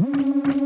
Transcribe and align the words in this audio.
Mm-hmm. 0.00 0.59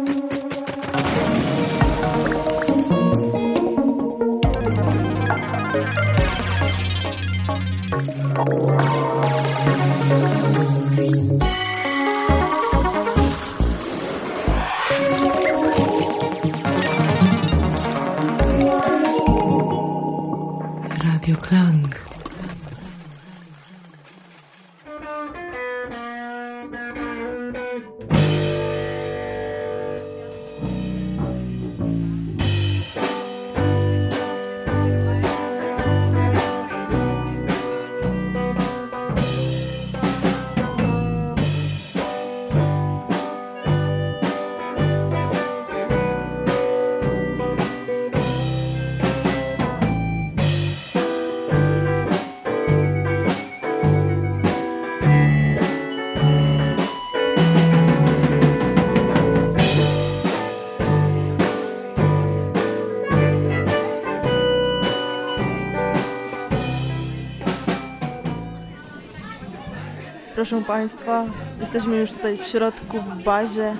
Proszę 70.44 70.64
Państwa, 70.64 71.24
jesteśmy 71.60 71.96
już 71.96 72.10
tutaj 72.12 72.38
w 72.38 72.46
środku, 72.46 73.00
w 73.00 73.22
bazie. 73.22 73.76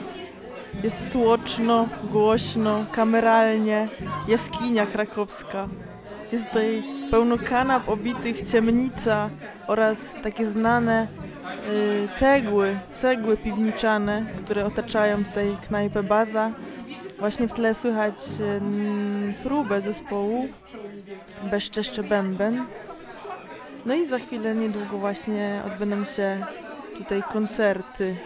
Jest 0.83 1.05
tłoczno, 1.13 1.89
głośno, 2.11 2.85
kameralnie. 2.93 3.89
Jaskinia 4.29 4.87
krakowska. 4.87 5.69
Jest 6.33 6.49
tutaj 6.49 6.83
pełno 7.11 7.39
kanap 7.39 7.89
obitych, 7.89 8.43
ciemnica 8.43 9.31
oraz 9.67 10.15
takie 10.23 10.47
znane 10.47 11.09
y, 11.69 12.09
cegły, 12.19 12.79
cegły 12.99 13.37
piwniczane, 13.37 14.27
które 14.45 14.65
otaczają 14.67 15.25
tutaj 15.25 15.57
knajpę 15.69 16.03
Baza. 16.03 16.51
Właśnie 17.19 17.49
w 17.49 17.53
tle 17.53 17.75
słychać 17.75 18.15
y, 18.41 19.43
próbę 19.43 19.81
zespołu 19.81 20.49
Bezczeszcze 21.51 22.03
Bęben. 22.03 22.67
No 23.87 23.95
i 23.95 24.07
za 24.07 24.19
chwilę, 24.19 24.55
niedługo 24.55 24.99
właśnie 24.99 25.63
odbędą 25.67 26.05
się 26.05 26.47
tutaj 26.99 27.23
koncerty. 27.33 28.17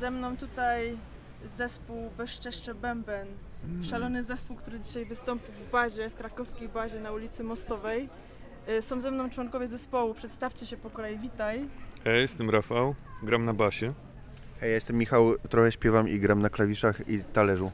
Ze 0.00 0.10
mną 0.10 0.36
tutaj 0.36 0.96
zespół 1.44 2.10
Bezczeszcze 2.18 2.74
Bęben. 2.74 3.26
Szalony 3.82 4.22
zespół, 4.24 4.56
który 4.56 4.80
dzisiaj 4.80 5.04
wystąpi 5.04 5.52
w 5.52 5.70
bazie, 5.70 6.10
w 6.10 6.14
krakowskiej 6.14 6.68
bazie 6.68 7.00
na 7.00 7.12
ulicy 7.12 7.44
Mostowej. 7.44 8.08
Y, 8.68 8.82
Są 8.82 9.00
ze 9.00 9.10
mną 9.10 9.30
członkowie 9.30 9.68
zespołu. 9.68 10.14
Przedstawcie 10.14 10.66
się 10.66 10.76
po 10.76 10.90
kolei. 10.90 11.18
Witaj. 11.18 11.68
Hej, 12.04 12.20
jestem 12.20 12.50
Rafał, 12.50 12.94
gram 13.22 13.44
na 13.44 13.54
basie. 13.54 13.92
Hej, 14.60 14.72
jestem 14.72 14.96
Michał, 14.96 15.38
trochę 15.38 15.72
śpiewam 15.72 16.08
i 16.08 16.18
gram 16.20 16.42
na 16.42 16.50
klawiszach 16.50 17.08
i 17.08 17.18
talerzu. 17.32 17.70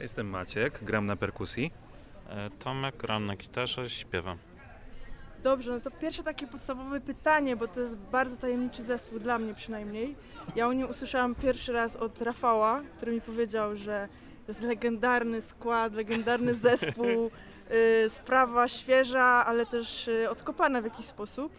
Jestem 0.00 0.28
Maciek, 0.30 0.84
gram 0.84 1.06
na 1.06 1.16
perkusji. 1.16 1.72
E, 2.28 2.50
Tomek, 2.50 2.96
gram 2.96 3.26
na 3.26 3.36
gitarze, 3.36 3.90
śpiewam. 3.90 4.38
Dobrze, 5.42 5.72
no 5.72 5.80
to 5.80 5.90
pierwsze 5.90 6.22
takie 6.22 6.46
podstawowe 6.46 7.00
pytanie, 7.00 7.56
bo 7.56 7.68
to 7.68 7.80
jest 7.80 7.96
bardzo 7.96 8.36
tajemniczy 8.36 8.82
zespół, 8.82 9.18
dla 9.18 9.38
mnie 9.38 9.54
przynajmniej. 9.54 10.16
Ja 10.56 10.66
o 10.68 10.72
nim 10.72 10.90
usłyszałam 10.90 11.34
pierwszy 11.34 11.72
raz 11.72 11.96
od 11.96 12.20
Rafała, 12.20 12.82
który 12.96 13.12
mi 13.12 13.20
powiedział, 13.20 13.76
że 13.76 14.08
to 14.46 14.52
jest 14.52 14.60
legendarny 14.62 15.42
skład, 15.42 15.94
legendarny 15.94 16.54
zespół, 16.68 17.30
y, 18.06 18.10
sprawa 18.10 18.68
świeża, 18.68 19.24
ale 19.46 19.66
też 19.66 20.08
y, 20.08 20.30
odkopana 20.30 20.80
w 20.80 20.84
jakiś 20.84 21.06
sposób. 21.06 21.52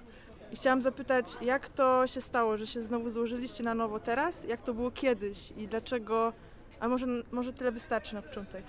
I 0.52 0.56
chciałam 0.56 0.82
zapytać, 0.82 1.26
jak 1.42 1.68
to 1.68 2.08
się 2.08 2.22
stało, 2.22 2.58
że 2.58 2.68
się 2.68 2.82
znowu 2.82 3.10
złożyliście 3.10 3.64
na 3.64 3.74
nowo 3.74 4.00
teraz? 4.00 4.44
Jak 4.44 4.62
to 4.62 4.74
było 4.74 4.92
kiedyś 4.92 5.54
i 5.58 5.68
dlaczego? 5.68 6.34
A 6.80 6.88
może, 6.88 7.08
może 7.32 7.54
tyle 7.54 7.72
wystarczy 7.72 8.16
na 8.16 8.22
początek. 8.22 8.64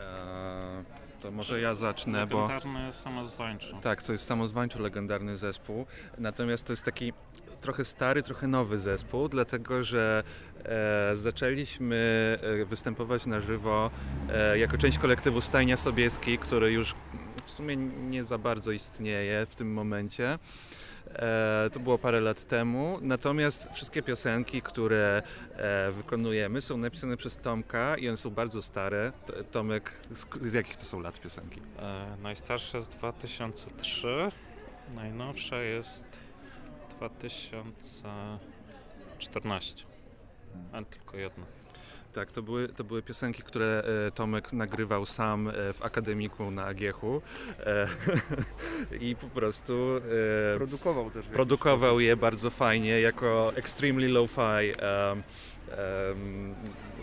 Eee, 0.00 0.97
to 1.22 1.30
może 1.30 1.60
ja 1.60 1.74
zacznę, 1.74 2.26
bo 2.26 2.42
Legendarny, 2.42 2.92
samozwańczy. 2.92 3.74
tak, 3.82 4.02
to 4.02 4.12
jest 4.12 4.24
samozwańczo 4.24 4.78
legendarny 4.78 5.36
zespół. 5.36 5.86
Natomiast 6.18 6.66
to 6.66 6.72
jest 6.72 6.82
taki 6.82 7.12
trochę 7.60 7.84
stary, 7.84 8.22
trochę 8.22 8.46
nowy 8.46 8.78
zespół, 8.78 9.28
dlatego 9.28 9.82
że 9.82 10.22
e, 10.64 11.16
zaczęliśmy 11.16 11.96
e, 12.42 12.64
występować 12.64 13.26
na 13.26 13.40
żywo 13.40 13.90
e, 14.30 14.58
jako 14.58 14.78
część 14.78 14.98
kolektywu 14.98 15.40
Stajnia 15.40 15.76
Sobieski, 15.76 16.38
który 16.38 16.72
już 16.72 16.94
w 17.46 17.50
sumie 17.50 17.76
nie 17.76 18.24
za 18.24 18.38
bardzo 18.38 18.72
istnieje 18.72 19.46
w 19.46 19.54
tym 19.54 19.72
momencie. 19.72 20.38
E, 21.14 21.70
to 21.72 21.80
było 21.80 21.98
parę 21.98 22.20
lat 22.20 22.44
temu, 22.44 22.98
natomiast 23.02 23.68
wszystkie 23.72 24.02
piosenki, 24.02 24.62
które 24.62 25.22
e, 25.56 25.90
wykonujemy 25.92 26.62
są 26.62 26.76
napisane 26.76 27.16
przez 27.16 27.36
Tomka 27.36 27.96
i 27.96 28.08
one 28.08 28.16
są 28.16 28.30
bardzo 28.30 28.62
stare. 28.62 29.12
T- 29.26 29.44
Tomek, 29.44 29.92
z, 30.10 30.26
z 30.40 30.52
jakich 30.52 30.76
to 30.76 30.84
są 30.84 31.00
lat 31.00 31.20
piosenki? 31.20 31.60
E, 31.78 32.16
najstarsze 32.22 32.78
jest 32.78 32.90
2003, 32.90 34.28
najnowsze 34.94 35.64
jest 35.64 36.04
2014. 36.90 39.84
Ale 40.72 40.84
tylko 40.84 41.16
jedno. 41.16 41.44
Tak, 42.12 42.32
to 42.32 42.42
były, 42.42 42.68
to 42.68 42.84
były 42.84 43.02
piosenki, 43.02 43.42
które 43.42 43.84
e, 44.06 44.10
Tomek 44.10 44.52
nagrywał 44.52 45.06
sam 45.06 45.48
e, 45.48 45.72
w 45.72 45.82
akademiku 45.82 46.50
na 46.50 46.64
Agiechu 46.64 47.22
e, 47.60 47.88
i 49.06 49.16
po 49.16 49.26
prostu 49.26 49.96
e, 50.54 50.56
Produkował 50.56 51.10
też. 51.10 51.26
produkował 51.26 52.00
je 52.00 52.16
bardzo 52.16 52.50
fajnie 52.50 53.00
jako 53.00 53.52
extremely 53.56 54.08
lo-fi, 54.08 54.72
em, 54.78 55.22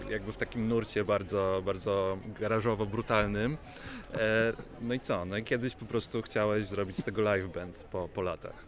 jakby 0.09 0.31
w 0.33 0.37
takim 0.37 0.67
nurcie 0.67 1.03
bardzo, 1.05 1.61
bardzo 1.65 2.17
garażowo-brutalnym. 2.39 3.57
E, 4.13 4.53
no 4.81 4.93
i 4.93 4.99
co? 4.99 5.25
No 5.25 5.37
i 5.37 5.43
kiedyś 5.43 5.75
po 5.75 5.85
prostu 5.85 6.21
chciałeś 6.21 6.67
zrobić 6.67 6.97
z 6.97 7.03
tego 7.03 7.21
live 7.21 7.47
band 7.47 7.87
po, 7.91 8.07
po 8.07 8.21
latach. 8.21 8.65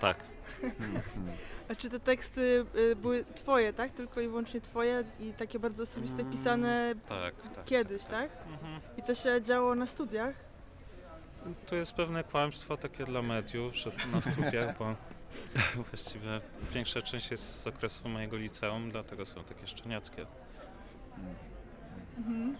Tak. 0.00 0.29
A 1.68 1.74
czy 1.74 1.90
te 1.90 2.00
teksty 2.00 2.66
y, 2.76 2.96
były 2.96 3.24
twoje, 3.34 3.72
tak? 3.72 3.92
Tylko 3.92 4.20
i 4.20 4.28
wyłącznie 4.28 4.60
twoje 4.60 5.04
i 5.20 5.32
takie 5.32 5.58
bardzo 5.58 5.82
osobiste, 5.82 6.20
Mm. 6.20 6.32
pisane 6.32 6.94
Tak, 7.08 7.34
tak. 7.54 7.64
kiedyś, 7.64 8.04
tak? 8.04 8.30
Mhm. 8.52 8.80
I 8.98 9.02
to 9.02 9.14
się 9.14 9.42
działo 9.42 9.74
na 9.74 9.86
studiach? 9.86 10.34
To 11.66 11.76
jest 11.76 11.92
pewne 11.92 12.24
kłamstwo 12.24 12.76
takie 12.76 13.04
dla 13.04 13.22
mediów, 13.22 13.74
że 13.76 13.90
na 14.12 14.20
studiach, 14.20 14.78
bo 14.78 14.94
właściwie 15.90 16.40
większa 16.72 17.02
część 17.02 17.30
jest 17.30 17.60
z 17.62 17.66
okresu 17.66 18.08
mojego 18.08 18.36
liceum, 18.36 18.90
dlatego 18.90 19.26
są 19.26 19.44
takie 19.44 19.66
szczeniackie. 19.66 20.26
Mhm. 22.18 22.56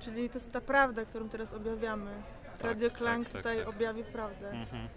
Czyli 0.00 0.28
to 0.30 0.38
jest 0.38 0.52
ta 0.52 0.60
prawda, 0.60 1.04
którą 1.04 1.28
teraz 1.28 1.54
objawiamy. 1.54 2.10
Radio 2.60 2.88
tak, 2.88 2.98
Klang 2.98 3.24
tak, 3.24 3.32
tak, 3.32 3.42
tutaj 3.42 3.58
tak. 3.58 3.68
objawi 3.68 4.04
prawdę. 4.04 4.50
Mhm. 4.50 4.88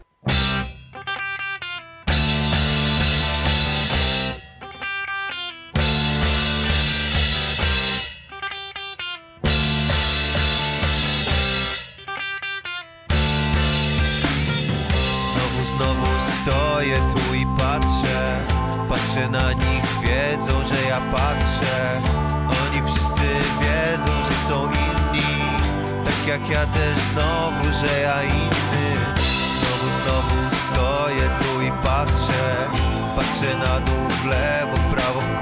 Stoję 16.89 17.09
tu 17.13 17.33
i 17.36 17.45
patrzę. 17.45 18.38
Patrzę 18.89 19.30
na 19.30 19.53
nich, 19.53 19.83
wiedzą, 20.01 20.65
że 20.74 20.89
ja 20.89 21.01
patrzę. 21.12 22.01
Oni 22.47 22.88
wszyscy 22.88 23.27
wiedzą, 23.62 24.12
że 24.24 24.47
są 24.47 24.65
inni. 24.65 25.44
Tak 26.06 26.27
jak 26.27 26.50
ja 26.50 26.65
też 26.65 27.00
znowu, 27.00 27.63
że 27.80 28.00
ja 28.00 28.24
inny. 28.24 28.95
Znowu, 29.59 29.88
znowu 30.03 30.56
stoję 30.65 31.30
tu 31.39 31.62
i 31.62 31.71
patrzę. 31.83 32.56
Patrzę 33.15 33.57
na 33.57 33.80
dół, 33.80 34.09
w 34.09 34.25
lewo, 34.25 34.77
w 34.77 34.94
prawo, 34.94 35.21
w 35.21 35.38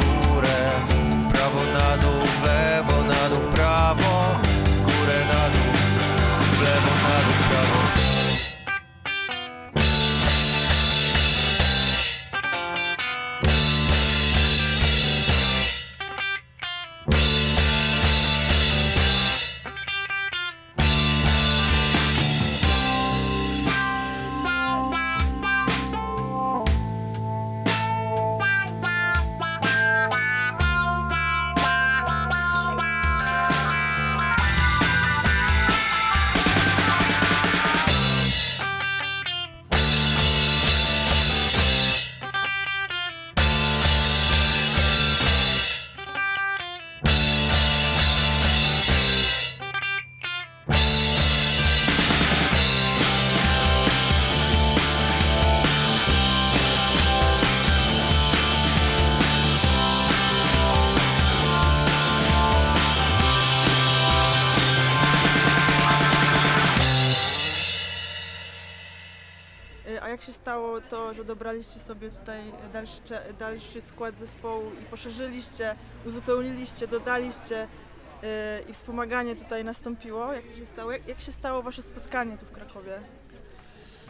że 71.14 71.24
dobraliście 71.26 71.80
sobie 71.80 72.10
tutaj 72.10 72.40
dalszy, 72.74 73.02
dalszy 73.40 73.82
skład 73.82 74.20
zespołu 74.20 74.72
i 74.82 74.86
poszerzyliście, 74.86 75.76
uzupełniliście, 76.06 76.88
dodaliście 76.88 77.64
y, 77.64 78.28
i 78.70 78.74
wspomaganie 78.74 79.36
tutaj 79.36 79.64
nastąpiło? 79.64 80.34
Jak 80.34 80.46
to 80.46 80.56
się 80.56 80.66
stało? 80.66 80.92
Jak, 80.92 81.08
jak 81.08 81.22
się 81.22 81.32
stało 81.32 81.64
wasze 81.64 81.82
spotkanie 81.82 82.38
tu 82.38 82.46
w 82.46 82.52
Krakowie? 82.52 83.00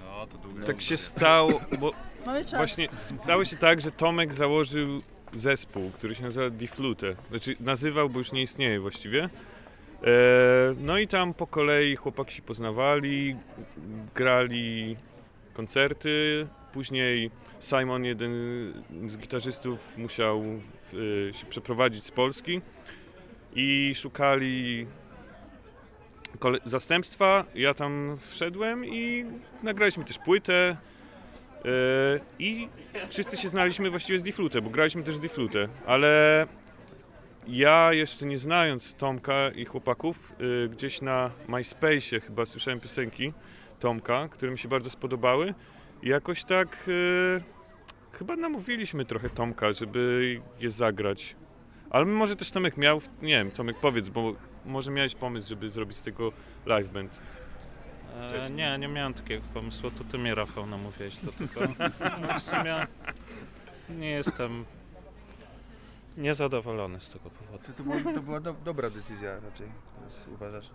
O, 0.10 0.28
to 0.28 0.38
długo. 0.38 0.66
Tak 0.66 0.82
się 0.82 0.98
stało, 0.98 1.62
bo 1.80 1.92
Mamy 2.26 2.46
czas. 2.46 2.58
właśnie 2.58 2.88
stało 3.24 3.46
się 3.46 3.58
tak, 3.58 3.82
że 3.82 3.92
Tomek 3.92 4.34
założył 4.34 5.02
zespół, 5.34 5.92
który 5.92 6.16
się 6.16 6.24
nazywa 6.24 6.50
Diflute. 6.50 7.16
Znaczy 7.30 7.56
nazywał, 7.60 8.10
bo 8.10 8.20
już 8.20 8.32
nie 8.32 8.42
istnieje 8.42 8.80
właściwie. 8.80 9.24
E, 9.24 10.10
no 10.80 10.98
i 10.98 11.08
tam 11.08 11.34
po 11.34 11.48
kolei 11.48 11.96
chłopaki 11.96 12.36
się 12.36 12.42
poznawali, 12.42 13.36
grali 14.16 14.98
koncerty. 15.54 16.48
Później 16.78 17.32
Simon, 17.60 18.06
jeden 18.06 18.34
z 19.08 19.18
gitarzystów, 19.18 19.98
musiał 19.98 20.44
w, 20.92 21.30
się 21.34 21.46
przeprowadzić 21.46 22.06
z 22.06 22.12
Polski 22.12 22.62
i 23.56 23.94
szukali 23.96 24.88
zastępstwa. 26.66 27.46
Ja 27.56 27.74
tam 27.74 28.18
wszedłem 28.20 28.86
i 28.86 29.26
nagraliśmy 29.64 30.04
też 30.04 30.18
płytę. 30.18 30.78
Yy, 31.64 31.72
I 32.40 32.70
wszyscy 33.10 33.38
się 33.38 33.50
znaliśmy 33.50 33.90
właściwie 33.90 34.20
z 34.20 34.24
Diflute, 34.24 34.62
bo 34.62 34.70
graliśmy 34.70 35.04
też 35.04 35.16
z 35.16 35.20
Diflute, 35.20 35.68
ale 35.86 36.48
ja 37.48 37.94
jeszcze 37.94 38.26
nie 38.26 38.38
znając 38.38 38.94
Tomka 38.94 39.50
i 39.50 39.66
chłopaków, 39.66 40.34
yy, 40.40 40.70
gdzieś 40.70 41.02
na 41.02 41.32
MySpace'ie 41.48 42.22
chyba 42.22 42.46
słyszałem 42.46 42.80
piosenki 42.80 43.34
Tomka, 43.80 44.28
które 44.28 44.52
mi 44.52 44.58
się 44.58 44.68
bardzo 44.68 44.90
spodobały 44.90 45.54
jakoś 46.04 46.44
tak 46.44 46.78
yy, 46.88 47.44
chyba 48.12 48.36
namówiliśmy 48.36 49.06
trochę 49.06 49.30
Tomka, 49.30 49.74
żeby 49.74 50.42
je 50.60 50.70
zagrać. 50.70 51.36
Ale 51.90 52.06
może 52.06 52.36
też 52.36 52.52
Tomek 52.52 52.78
miał, 52.78 53.02
nie 53.22 53.34
wiem, 53.34 53.52
Tomek 53.52 53.78
powiedz, 53.80 54.10
bo 54.10 54.34
może 54.66 54.92
miałeś 54.92 55.16
pomysł, 55.16 55.50
żeby 55.50 55.70
zrobić 55.70 55.98
z 55.98 56.02
tego 56.02 56.32
live 56.66 56.90
band. 56.90 57.12
E, 58.34 58.50
nie, 58.50 58.78
nie 58.78 58.88
miałem 58.88 59.14
takiego 59.14 59.44
pomysłu, 59.54 59.92
to 59.92 60.04
ty 60.04 60.18
mnie 60.18 60.36
Rafał 60.36 60.66
namówiłeś 60.66 61.18
do 61.18 61.32
tego. 61.32 61.62
No, 62.22 62.40
w 62.40 62.44
sumie 62.44 62.88
nie 63.90 64.10
jestem 64.10 64.66
niezadowolony 66.18 67.00
z 67.00 67.10
tego 67.10 67.30
powodu. 67.30 67.64
To, 67.68 67.74
to, 67.74 67.84
było, 67.84 68.14
to 68.14 68.22
była 68.22 68.40
do, 68.40 68.54
dobra 68.54 68.90
decyzja 68.90 69.40
raczej, 69.40 69.68
teraz 70.00 70.28
uważasz? 70.34 70.70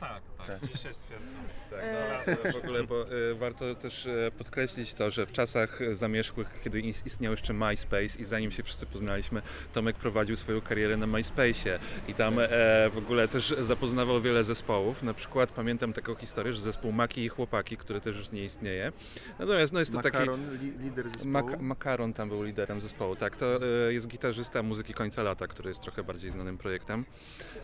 Tak, 0.00 0.22
tak, 0.38 0.46
Tak. 0.46 0.70
dzisiaj 0.72 0.94
stwierdzam. 0.94 1.28
Tak, 1.70 2.38
no, 2.44 2.52
w 2.52 2.56
ogóle, 2.64 2.84
bo 2.84 3.02
e, 3.02 3.34
warto 3.34 3.74
też 3.74 4.06
e, 4.06 4.30
podkreślić 4.38 4.94
to, 4.94 5.10
że 5.10 5.26
w 5.26 5.32
czasach 5.32 5.78
zamierzchłych, 5.92 6.48
kiedy 6.64 6.80
is- 6.80 7.06
istniał 7.06 7.32
jeszcze 7.32 7.52
MySpace 7.52 8.18
i 8.20 8.24
zanim 8.24 8.50
się 8.52 8.62
wszyscy 8.62 8.86
poznaliśmy, 8.86 9.42
Tomek 9.72 9.96
prowadził 9.96 10.36
swoją 10.36 10.60
karierę 10.60 10.96
na 10.96 11.06
MySpace'ie 11.06 11.78
i 12.08 12.14
tam 12.14 12.38
e, 12.38 12.46
w 12.90 12.98
ogóle 12.98 13.28
też 13.28 13.54
zapoznawał 13.60 14.20
wiele 14.20 14.44
zespołów. 14.44 15.02
Na 15.02 15.14
przykład 15.14 15.50
pamiętam 15.52 15.92
taką 15.92 16.14
historię, 16.14 16.52
że 16.52 16.60
zespół 16.60 16.92
Maki 16.92 17.24
i 17.24 17.28
Chłopaki, 17.28 17.76
który 17.76 18.00
też 18.00 18.16
już 18.16 18.32
nie 18.32 18.44
istnieje. 18.44 18.92
Natomiast 19.38 19.72
no 19.72 19.80
jest 19.80 19.92
to 19.92 20.02
taki... 20.02 20.16
Makaron, 20.16 20.50
li, 20.60 20.78
lider 20.78 21.04
zespołu. 21.08 21.32
Mak- 21.32 21.60
Makaron 21.60 22.12
tam 22.12 22.28
był 22.28 22.42
liderem 22.42 22.80
zespołu, 22.80 23.16
tak. 23.16 23.36
To 23.36 23.56
e, 23.88 23.92
jest 23.92 24.06
gitarzysta 24.08 24.62
muzyki 24.62 24.94
końca 24.94 25.22
lata, 25.22 25.46
który 25.46 25.68
jest 25.68 25.82
trochę 25.82 26.02
bardziej 26.04 26.30
znanym 26.30 26.58
projektem. 26.58 27.04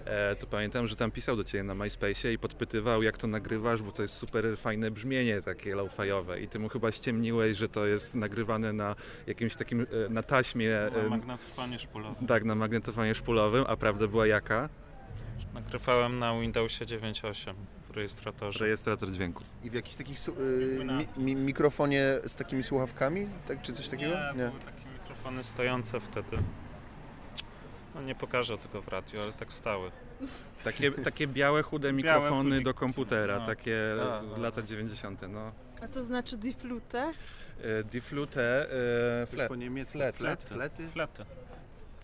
E, 0.05 0.37
to 0.37 0.47
pamiętam, 0.47 0.89
że 0.89 0.97
tam 0.97 1.11
pisał 1.11 1.37
do 1.37 1.45
ciebie 1.45 1.65
na 1.65 1.75
MySpace'ie 2.21 2.33
i 2.33 2.39
podpytywał, 2.39 3.03
jak 3.03 3.19
to 3.19 3.27
nagrywasz, 3.27 3.83
bo 3.83 3.93
to 3.93 4.03
jest 4.03 4.15
super 4.15 4.45
fajne 4.59 4.91
brzmienie 4.91 5.43
takie 5.43 5.77
low-fiowe. 5.77 6.41
I 6.43 6.49
ty 6.49 6.59
mu 6.59 6.69
chyba 6.69 6.93
ściemniłeś, 6.93 7.57
że 7.57 7.69
to 7.69 7.87
jest 7.87 8.15
nagrywane 8.15 8.73
na 8.73 8.97
jakimś 9.27 9.57
takim, 9.57 9.81
e, 9.81 10.09
na 10.09 10.23
taśmie, 10.23 10.71
Na 11.03 11.09
magnetofonie 11.09 11.79
szpulowym. 11.79 12.27
tak, 12.27 12.45
na 12.45 12.55
magnetofonie 12.55 13.15
szpulowym, 13.15 13.65
a 13.69 13.77
prawda 13.77 14.07
była 14.07 14.27
jaka? 14.27 14.69
Nagrywałem 15.55 16.19
na 16.19 16.41
Windowsie 16.41 16.85
9.8 16.87 17.55
w 17.89 17.97
rejestratorze. 17.97 18.65
Rejestrator 18.65 19.11
dźwięku. 19.13 19.45
I 19.65 19.71
w 19.71 19.75
jakichś 19.75 19.97
takich 19.97 20.19
su- 20.19 20.35
y, 20.41 20.85
mi, 21.19 21.25
mi, 21.25 21.37
mikrofonie 21.37 22.05
z 22.27 22.37
takimi 22.37 22.63
słuchawkami, 22.63 23.27
tak, 23.49 23.63
czy 23.63 23.73
coś 23.73 23.89
takiego? 23.89 24.11
Nie, 24.15 24.35
były 24.35 24.51
takie 24.61 24.87
mikrofony 25.01 25.45
stojące 25.45 26.01
wtedy. 26.01 26.37
No 27.95 28.03
nie 28.03 28.15
pokażę 28.15 28.59
tego 28.59 28.83
w 28.83 28.89
radiu, 28.89 29.21
ale 29.21 29.33
tak 29.33 29.53
stały. 29.53 29.91
Takie, 30.65 30.93
takie 30.93 31.27
białe, 31.27 31.63
chude 31.63 31.93
Białe 31.93 31.97
mikrofony 32.21 32.57
chudzik- 32.57 32.65
do 32.65 32.75
komputera, 32.75 33.39
no. 33.39 33.47
takie 33.47 33.79
A, 34.03 34.19
a. 34.37 34.39
lata 34.39 34.63
90. 34.63 35.23
No. 35.29 35.53
A 35.83 35.89
co 35.89 36.03
znaczy 36.03 36.37
diflute? 36.37 37.13
E, 37.63 37.85
Diflute, 37.85 38.67
e, 39.23 39.27
flat, 39.27 39.49
po 39.49 39.57
niemiecku. 39.57 39.93
flat, 39.93 40.17
Flat, 40.17 40.43
flety? 40.45 40.89
Flety. 40.89 41.25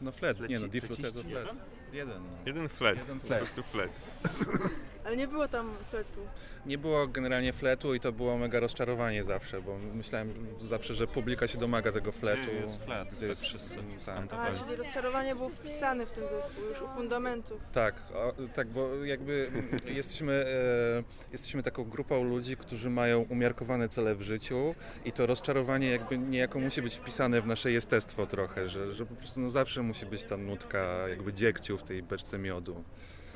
No 0.01 0.13
flat, 0.13 0.41
nie 0.41 0.55
no, 0.61 0.67
Fleci- 0.67 0.71
Diflute 0.71 1.13
to 1.13 1.23
flat. 1.23 1.57
Jeden. 1.93 2.23
No. 2.23 2.29
Jeden 2.47 2.69
flat, 2.69 2.97
Jeden 2.99 3.21
po 3.21 3.27
flat. 3.27 3.39
prostu 3.39 3.63
flat. 3.63 3.91
Ale 5.07 5.17
nie 5.17 5.29
było 5.29 5.49
tam 5.49 5.75
fletu. 5.91 6.21
Nie 6.67 6.79
było 6.79 7.07
generalnie 7.07 7.53
fletu 7.53 7.95
i 7.95 8.01
to 8.01 8.13
było 8.13 8.39
mega 8.39 8.61
rozczarowanie 8.61 9.25
zawsze, 9.25 9.63
bo 9.63 9.79
myślałem 9.95 10.35
zawsze, 10.63 10.95
że 10.95 11.07
publika 11.07 11.49
się 11.49 11.59
domaga 11.59 11.93
tego 11.93 12.13
fletu. 12.13 12.43
Gdzie 12.43 12.53
jest 12.53 12.85
flet? 12.85 13.09
Gdzie 13.09 13.27
jest 13.27 13.43
wszyscy 13.43 13.77
tak. 14.07 14.33
A, 14.33 14.51
czyli 14.51 14.77
rozczarowanie 14.77 15.35
było 15.35 15.49
wpisane 15.49 16.07
w 16.07 16.11
ten 16.11 16.29
zespół 16.29 16.65
już 16.65 16.83
u 16.83 16.89
fundamentów. 16.89 17.61
Tak, 17.73 17.95
o, 18.15 18.33
tak, 18.55 18.69
bo 18.69 19.05
jakby 19.05 19.51
jesteśmy, 19.87 20.33
e, 20.33 21.33
jesteśmy 21.33 21.63
taką 21.63 21.85
grupą 21.85 22.25
ludzi, 22.25 22.57
którzy 22.57 22.91
mają 22.91 23.21
umiarkowane 23.21 23.89
cele 23.89 24.15
w 24.15 24.23
życiu 24.23 24.75
i 25.05 25.13
to 25.13 25.27
rozczarowanie 25.27 25.91
jakby 25.91 26.19
niejako 26.19 26.59
musi 26.59 26.83
być 26.83 26.97
wpisane 26.97 27.41
w 27.41 27.47
nasze 27.47 27.73
jestestwo 27.73 28.27
trochę, 28.27 28.69
że, 28.69 28.95
że 28.95 29.07
po 29.07 29.15
prostu 29.15 29.41
no 29.41 29.51
zawsze 29.51 29.83
musi 29.83 30.07
być 30.07 30.25
ta 30.25 30.37
nutka 30.37 31.09
jakby 31.09 31.33
dziegciu 31.33 31.79
w 31.79 31.83
tej 31.83 32.03
beczce 32.03 32.39
miodu. 32.39 32.85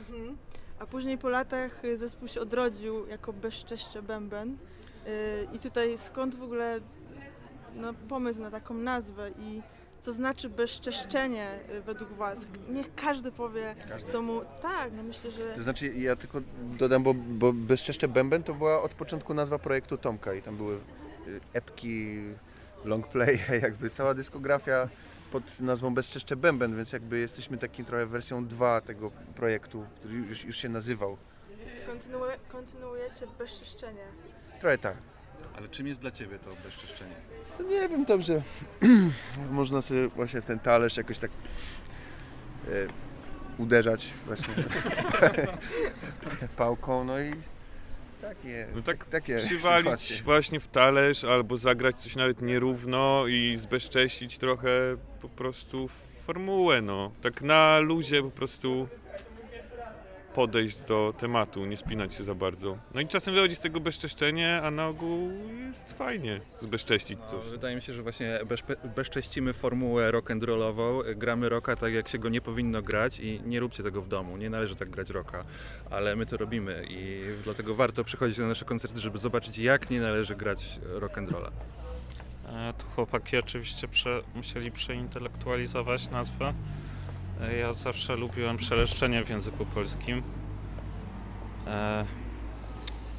Mhm. 0.08 0.36
A 0.80 0.86
później 0.86 1.18
po 1.18 1.28
latach 1.28 1.84
y, 1.84 1.96
zespół 1.96 2.28
się 2.28 2.40
odrodził 2.40 3.06
jako 3.06 3.32
Bezczeszcze 3.32 4.02
Bęben. 4.02 4.56
Y, 5.06 5.46
I 5.52 5.58
tutaj 5.58 5.98
skąd 5.98 6.34
w 6.34 6.42
ogóle 6.42 6.80
no, 7.74 7.94
pomysł 8.08 8.42
na 8.42 8.50
taką 8.50 8.74
nazwę 8.74 9.30
i 9.38 9.62
co 10.00 10.12
znaczy 10.12 10.48
bezczeszczenie 10.48 11.58
y, 11.74 11.82
według 11.82 12.12
Was? 12.12 12.46
Niech 12.68 12.94
każdy 12.94 13.32
powie, 13.32 13.74
Każdy. 13.88 14.12
co 14.12 14.22
mu... 14.22 14.40
Tak, 14.62 14.92
no 14.96 15.02
myślę, 15.02 15.30
że... 15.30 15.52
To 15.54 15.62
znaczy, 15.62 15.88
ja 15.88 16.16
tylko 16.16 16.40
dodam, 16.78 17.02
bo, 17.02 17.14
bo 17.14 17.52
Bezczeszcze 17.52 18.08
Bęben 18.08 18.42
to 18.42 18.54
była 18.54 18.82
od 18.82 18.94
początku 18.94 19.34
nazwa 19.34 19.58
projektu 19.58 19.98
Tomka 19.98 20.34
i 20.34 20.42
tam 20.42 20.56
były 20.56 20.78
epki, 21.52 22.18
longplaye, 22.84 23.38
jakby 23.62 23.90
cała 23.90 24.14
dyskografia 24.14 24.88
pod 25.30 25.60
nazwą 25.60 25.94
Bezczeszcze 25.94 26.36
Bęben, 26.36 26.76
więc 26.76 26.92
jakby 26.92 27.18
jesteśmy 27.18 27.58
takim 27.58 27.84
trochę 27.84 28.06
wersją 28.06 28.46
2 28.46 28.80
tego 28.80 29.10
projektu, 29.10 29.86
który 29.96 30.14
już, 30.14 30.44
już 30.44 30.56
się 30.56 30.68
nazywał. 30.68 31.16
Kontynuuje, 31.86 32.32
kontynuujecie 32.48 33.26
bezczeszczenie. 33.38 34.04
Trochę 34.60 34.78
tak. 34.78 34.96
Ale 35.56 35.68
czym 35.68 35.86
jest 35.86 36.00
dla 36.00 36.10
Ciebie 36.10 36.38
to 36.38 36.50
bezczyszczenie? 36.64 37.14
No 37.58 37.64
nie 37.68 37.88
wiem, 37.88 38.06
tam, 38.06 38.22
że 38.22 38.42
można 39.50 39.82
sobie 39.82 40.08
właśnie 40.08 40.42
w 40.42 40.44
ten 40.44 40.58
talerz 40.58 40.96
jakoś 40.96 41.18
tak 41.18 41.30
e, 42.68 42.86
uderzać 43.58 44.12
właśnie 44.26 44.54
pałką, 46.56 47.04
no 47.04 47.20
i 47.20 47.32
takie, 48.20 48.66
No 48.74 48.82
tak 48.82 49.04
takie 49.04 49.38
przywalić 49.38 49.84
sytuacje. 49.84 50.16
właśnie 50.22 50.60
w 50.60 50.68
talerz 50.68 51.24
albo 51.24 51.56
zagrać 51.56 51.96
coś 52.00 52.16
nawet 52.16 52.42
nierówno 52.42 53.24
i 53.28 53.56
zbezcześcić 53.56 54.38
trochę 54.38 54.96
po 55.22 55.28
prostu 55.28 55.88
formułę, 56.26 56.82
no. 56.82 57.12
Tak 57.22 57.42
na 57.42 57.78
luzie 57.78 58.22
po 58.22 58.30
prostu 58.30 58.88
podejść 60.34 60.80
do 60.80 61.14
tematu, 61.18 61.66
nie 61.66 61.76
spinać 61.76 62.14
się 62.14 62.24
za 62.24 62.34
bardzo. 62.34 62.76
No 62.94 63.00
i 63.00 63.08
czasem 63.08 63.34
wychodzi 63.34 63.56
z 63.56 63.60
tego 63.60 63.80
bezczeszczenie, 63.80 64.60
a 64.62 64.70
na 64.70 64.86
ogół 64.86 65.30
jest 65.66 65.92
fajnie 65.92 66.40
zbezcześcić 66.60 67.18
No, 67.20 67.26
coś. 67.26 67.50
wydaje 67.50 67.76
mi 67.76 67.82
się, 67.82 67.92
że 67.92 68.02
właśnie 68.02 68.40
bezpe- 68.44 68.88
bezcześcimy 68.96 69.52
formułę 69.52 70.12
rock'n'rollową, 70.12 71.14
gramy 71.16 71.48
rocka 71.48 71.76
tak 71.76 71.92
jak 71.92 72.08
się 72.08 72.18
go 72.18 72.28
nie 72.28 72.40
powinno 72.40 72.82
grać 72.82 73.20
i 73.20 73.40
nie 73.46 73.60
róbcie 73.60 73.82
tego 73.82 74.02
w 74.02 74.08
domu, 74.08 74.36
nie 74.36 74.50
należy 74.50 74.76
tak 74.76 74.90
grać 74.90 75.10
rocka, 75.10 75.44
ale 75.90 76.16
my 76.16 76.26
to 76.26 76.36
robimy 76.36 76.84
i 76.90 77.22
dlatego 77.44 77.74
warto 77.74 78.04
przychodzić 78.04 78.38
na 78.38 78.46
nasze 78.46 78.64
koncerty, 78.64 79.00
żeby 79.00 79.18
zobaczyć 79.18 79.58
jak 79.58 79.90
nie 79.90 80.00
należy 80.00 80.34
grać 80.36 80.80
rock'n'rolla. 80.98 81.50
E, 82.48 82.72
Tu 82.78 82.86
chłopaki 82.94 83.36
oczywiście 83.36 83.88
prze, 83.88 84.22
musieli 84.34 84.70
przeintelektualizować 84.72 86.10
nazwę. 86.10 86.54
Ja 87.48 87.72
zawsze 87.72 88.16
lubiłem 88.16 88.60
szeleszczenie 88.60 89.24
w 89.24 89.28
języku 89.30 89.66
polskim. 89.66 90.22
E, 91.66 92.04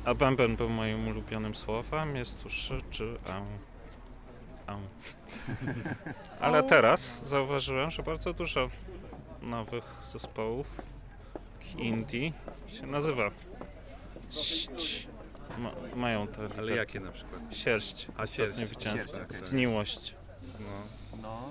A 0.05 0.13
bęben 0.13 0.55
był 0.55 0.69
moim 0.69 1.07
ulubionym 1.07 1.55
słowem. 1.55 2.15
Jest 2.15 2.43
tu 2.43 2.49
szy 2.49 2.81
czy 2.91 3.17
am. 3.27 3.45
am. 4.67 4.81
Ale 6.41 6.63
teraz 6.63 7.21
zauważyłem, 7.25 7.91
że 7.91 8.03
bardzo 8.03 8.33
dużo 8.33 8.69
nowych 9.41 9.83
zespołów 10.03 10.67
indie 11.77 12.31
się 12.67 12.87
nazywa. 12.87 13.31
Ść. 14.29 15.07
Ma, 15.57 15.71
mają 15.95 16.27
te 16.27 16.47
Ale 16.57 16.75
jakie 16.75 16.99
na 16.99 17.11
przykład? 17.11 17.41
Sierść. 17.55 18.07
A, 18.17 18.27
sierść. 18.27 18.59
widziałem. 18.59 18.97
Sierść, 18.99 19.13
okej. 19.13 19.25
Zgniłość. 19.29 20.15
No. 21.21 21.49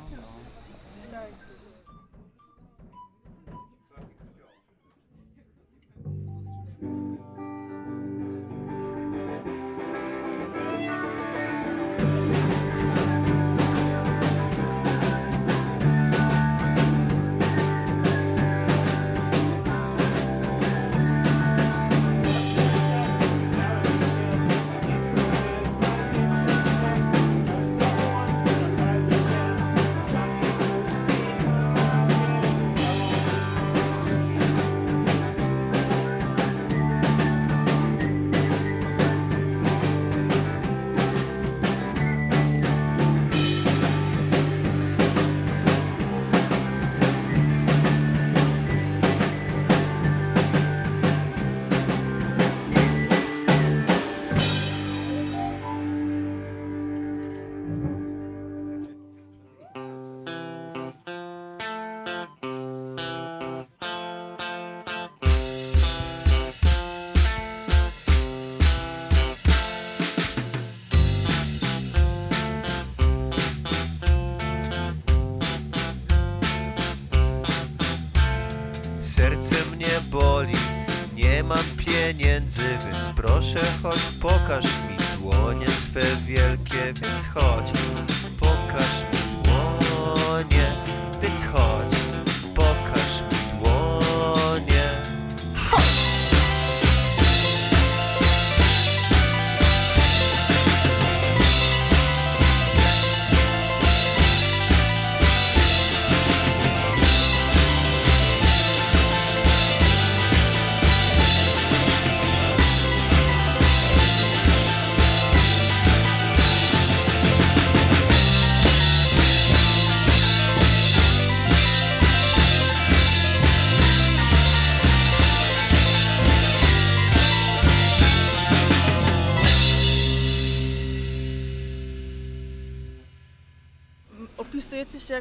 Pieniędzy, 82.18 82.62
więc 82.62 83.08
proszę 83.16 83.60
chodź 83.82 84.00
pokaż 84.20 84.64
mi 84.64 84.96
dłonie 85.18 85.70
swe 85.70 86.00
wielkie, 86.26 86.92
więc 87.02 87.24
chodź, 87.34 87.72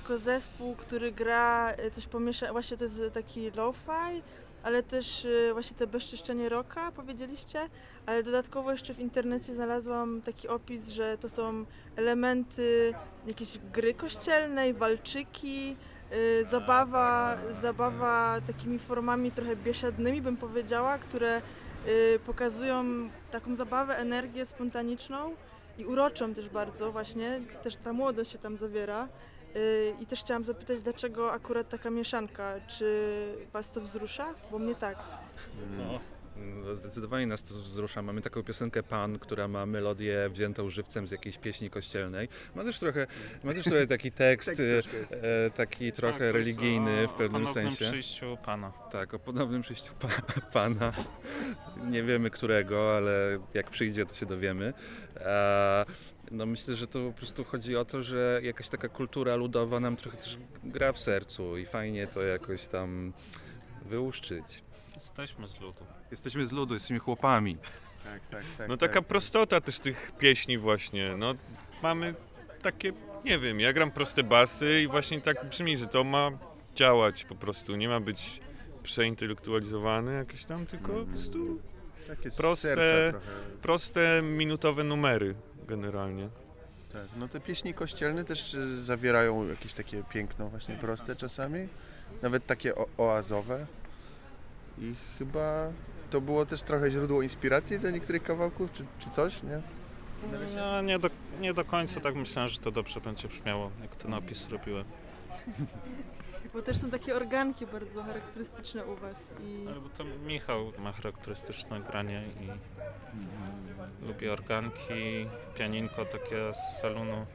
jako 0.10 0.22
zespół, 0.22 0.76
który 0.76 1.12
gra 1.12 1.74
y, 1.86 1.92
coś 1.92 2.08
pomiesza, 2.08 2.52
właśnie 2.52 2.78
to 2.78 2.84
jest 2.84 3.02
taki 3.14 3.52
lo-fi, 3.52 4.22
ale 4.64 4.84
też 4.84 5.26
y, 5.26 5.50
właśnie 5.54 5.78
to 5.78 5.88
bezczyszczenie 5.88 6.50
rocka, 6.50 6.92
powiedzieliście, 6.92 7.70
ale 8.06 8.24
dodatkowo 8.24 8.72
jeszcze 8.72 8.94
w 8.94 9.00
internecie 9.00 9.54
znalazłam 9.54 10.22
taki 10.22 10.48
opis, 10.48 10.90
że 10.90 11.18
to 11.18 11.30
są 11.30 11.66
elementy 11.96 12.94
jakiejś 13.28 13.58
gry 13.74 13.94
kościelnej, 13.94 14.74
walczyki, 14.74 15.76
y, 16.14 16.46
zabawa, 16.46 17.38
zabawa 17.50 18.42
takimi 18.48 18.80
formami 18.80 19.32
trochę 19.32 19.56
biesiadnymi, 19.56 20.22
bym 20.22 20.38
powiedziała, 20.38 20.98
które 20.98 21.42
pokazują 22.26 22.84
taką 23.32 23.56
zabawę, 23.56 23.98
energię 23.98 24.46
spontaniczną 24.46 25.36
i 25.78 25.86
uroczą 25.86 26.34
też 26.34 26.50
bardzo 26.50 26.92
właśnie, 26.92 27.42
też 27.64 27.76
ta 27.76 27.94
młodość 27.94 28.32
się 28.32 28.38
tam 28.38 28.58
zawiera. 28.58 29.08
I 30.00 30.06
też 30.06 30.20
chciałam 30.20 30.44
zapytać, 30.44 30.82
dlaczego 30.82 31.32
akurat 31.32 31.70
taka 31.70 31.90
mieszanka? 31.90 32.54
Czy 32.68 33.36
Was 33.54 33.72
to 33.72 33.82
wzrusza? 33.82 34.34
Bo 34.52 34.60
mnie 34.60 34.76
tak. 34.76 34.98
No, 35.78 36.00
zdecydowanie 36.74 37.28
nas 37.28 37.44
to 37.44 37.54
wzrusza. 37.56 38.02
Mamy 38.02 38.22
taką 38.22 38.44
piosenkę 38.44 38.84
Pan, 38.84 39.20
która 39.20 39.48
ma 39.48 39.66
melodię 39.66 40.30
wziętą 40.30 40.70
żywcem 40.70 41.08
z 41.08 41.12
jakiejś 41.12 41.38
pieśni 41.38 41.70
kościelnej. 41.70 42.28
Ma 42.56 42.64
też 42.64 42.80
trochę, 42.80 43.08
ma 43.44 43.54
też 43.54 43.64
trochę 43.64 43.88
taki 43.88 44.12
tekst, 44.12 44.50
Tekst 44.58 44.90
e, 45.14 45.50
taki 45.52 45.92
trochę 45.92 46.20
Tak, 46.20 46.32
to 46.32 46.38
jest 46.38 46.48
religijny 46.60 47.04
o- 47.06 47.08
w 47.08 47.14
pewnym 47.14 47.42
o 47.44 47.46
ponownym 47.46 47.72
sensie. 47.72 47.86
przyjściu 47.86 48.38
Pana. 48.46 48.72
Tak, 48.92 49.14
o 49.14 49.20
ponownym 49.20 49.62
przyjściu 49.62 49.94
pa, 50.00 50.08
Pana. 50.54 50.94
Nie 51.90 52.04
wiemy 52.04 52.30
którego, 52.30 52.98
ale 52.98 53.40
jak 53.54 53.70
przyjdzie, 53.70 54.06
to 54.06 54.16
się 54.16 54.26
dowiemy. 54.26 54.74
E, 55.18 55.86
no 56.32 56.46
myślę, 56.46 56.76
że 56.76 56.88
to 56.88 57.00
po 57.08 57.14
prostu 57.14 57.44
chodzi 57.44 57.76
o 57.76 57.86
to, 57.86 58.04
że 58.04 58.40
jakaś 58.44 58.70
taka 58.70 58.90
kultura 58.90 59.36
ludowa 59.36 59.80
nam 59.80 59.96
trochę 59.98 60.18
też 60.18 60.38
gra 60.64 60.92
w 60.92 61.00
sercu 61.00 61.58
i 61.58 61.66
fajnie 61.66 62.08
to 62.08 62.22
jakoś 62.22 62.68
tam 62.68 63.14
wyłuszczyć. 63.86 64.64
Jesteśmy 65.04 65.48
z 65.48 65.60
ludu. 65.62 65.86
Jesteśmy 66.12 66.48
z 66.48 66.52
ludu, 66.52 66.74
jesteśmy 66.74 67.00
chłopami. 67.00 67.58
Tak, 68.04 68.22
tak, 68.32 68.44
tak. 68.58 68.68
No 68.70 68.78
tak. 68.78 68.90
taka 68.90 69.02
prostota 69.02 69.62
też 69.62 69.80
tych 69.80 70.12
pieśni 70.18 70.58
właśnie, 70.58 71.16
no 71.18 71.36
mamy 71.84 72.14
takie, 72.62 72.94
nie 73.26 73.40
wiem, 73.40 73.60
ja 73.60 73.74
gram 73.74 73.92
proste 73.92 74.24
basy 74.24 74.82
i 74.82 74.88
właśnie 74.88 75.22
tak 75.22 75.46
brzmi, 75.50 75.78
że 75.78 75.88
to 75.88 76.04
ma 76.04 76.32
działać 76.76 77.26
po 77.26 77.36
prostu, 77.36 77.76
nie 77.76 77.90
ma 77.90 78.00
być 78.00 78.40
przeintelektualizowane 78.84 80.14
jakieś 80.14 80.46
tam, 80.46 80.66
tylko 80.66 80.94
po 80.94 81.06
prostu 81.06 81.60
Takie 82.08 82.30
proste- 82.30 83.14
proste 83.62 84.22
minutowe 84.24 84.84
numery 84.84 85.36
generalnie. 85.68 86.30
Tak. 86.94 87.04
No 87.18 87.28
te 87.28 87.40
pieśni 87.40 87.74
kościelne 87.74 88.26
też 88.26 88.52
zawierają 88.78 89.48
jakieś 89.48 89.74
takie 89.74 90.04
piękno 90.04 90.48
właśnie 90.50 90.76
proste 90.76 91.16
czasami. 91.16 91.68
Nawet 92.22 92.46
takie 92.46 92.76
o- 92.76 92.88
oazowe. 92.98 93.66
I 94.80 94.94
chyba 95.18 95.72
to 96.10 96.22
było 96.22 96.46
też 96.46 96.64
trochę 96.64 96.92
źródło 96.92 97.22
inspiracji 97.22 97.80
do 97.80 97.90
niektórych 97.90 98.24
kawałków, 98.24 98.72
czy, 98.72 98.84
czy 99.00 99.10
coś, 99.10 99.44
nie? 99.44 99.62
Ja 100.56 100.82
nie 100.82 101.00
do, 101.00 101.10
nie 101.42 101.54
do 101.54 101.66
końca 101.66 102.00
tak 102.00 102.16
myślałem, 102.16 102.50
że 102.50 102.60
to 102.60 102.72
dobrze 102.72 103.02
będzie 103.02 103.28
brzmiało, 103.28 103.72
jak 103.82 103.96
ten 103.96 104.14
opis 104.14 104.50
robiłem. 104.50 104.86
Bo 106.54 106.62
też 106.62 106.78
są 106.78 106.90
takie 106.90 107.16
organki 107.16 107.66
bardzo 107.66 108.04
charakterystyczne 108.04 108.86
u 108.86 108.96
was 108.96 109.34
i 109.44 109.66
Ale 109.68 109.80
bo 109.80 109.90
to 109.90 110.04
Michał 110.04 110.72
ma 110.80 110.92
charakterystyczne 110.92 111.82
granie 111.82 112.24
i 112.42 112.50
lubi 114.08 114.30
organki, 114.30 115.28
pianinko 115.58 116.06
takie 116.06 116.54
z 116.54 116.82
salonu. 116.82 117.26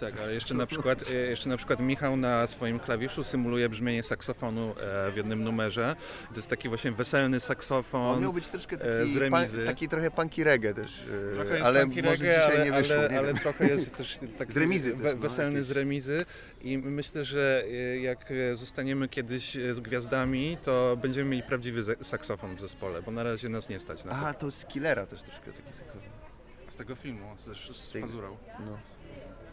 Tak, 0.00 0.14
ale 0.22 0.34
jeszcze 0.34 0.54
na 0.54 0.66
przykład, 0.66 1.10
e, 1.10 1.14
jeszcze 1.14 1.48
na 1.48 1.56
przykład 1.56 1.80
Michał 1.80 2.16
na 2.16 2.46
swoim 2.46 2.80
klawiszu 2.80 3.24
symuluje 3.24 3.68
brzmienie 3.68 4.02
saksofonu 4.02 4.74
e, 4.80 5.10
w 5.10 5.16
jednym 5.16 5.44
numerze. 5.44 5.96
To 6.30 6.36
jest 6.36 6.48
taki 6.48 6.68
właśnie 6.68 6.92
weselny 6.92 7.36
On 7.36 7.40
saksofon. 7.40 8.22
miał 8.22 8.32
być 8.32 8.48
troszkę 8.48 8.76
e, 8.76 8.98
taki, 8.98 9.12
z 9.12 9.16
remizy. 9.16 9.64
taki 9.64 9.88
trochę 9.88 10.10
punky 10.10 10.44
reggae 10.44 10.74
też, 10.74 11.04
Trochę 11.34 11.50
jest 11.54 11.66
ale 11.66 11.82
funky 11.82 12.02
może 12.02 12.24
reggae, 12.24 12.40
dzisiaj 12.40 12.56
ale, 12.56 12.64
nie 12.64 12.72
wyszło, 12.72 12.96
ale, 12.96 13.08
nie 13.10 13.18
ale 13.18 13.34
trochę 13.34 13.68
jest 13.68 13.94
też 13.94 14.18
tak 14.38 14.52
Z 14.52 14.56
remizy 14.56 14.94
we, 14.94 15.02
też, 15.02 15.14
no, 15.14 15.20
weselny 15.20 15.52
jakieś. 15.52 15.66
z 15.66 15.70
remizy 15.70 16.24
i 16.62 16.78
myślę, 16.78 17.24
że 17.24 17.64
jak 18.00 18.32
zostaniemy 18.54 19.08
kiedyś 19.08 19.54
z 19.72 19.80
gwiazdami, 19.80 20.58
to 20.62 20.96
będziemy 21.02 21.30
mieli 21.30 21.42
prawdziwy 21.42 21.96
saksofon 22.02 22.56
w 22.56 22.60
zespole, 22.60 23.02
bo 23.02 23.10
na 23.10 23.22
razie 23.22 23.48
nas 23.48 23.68
nie 23.68 23.80
stać 23.80 24.04
na 24.04 24.10
to. 24.10 24.16
Aha, 24.16 24.34
to 24.34 24.50
z 24.50 24.66
Killera 24.66 25.06
też 25.06 25.22
troszkę 25.22 25.52
taki 25.52 25.72
saksofon. 25.72 26.10
Z 26.68 26.76
tego 26.76 26.94
filmu, 26.94 27.34
z, 27.38 27.76
z 27.76 27.90
tej- 27.92 28.02
Pazurą. 28.02 28.36
No. 28.66 28.78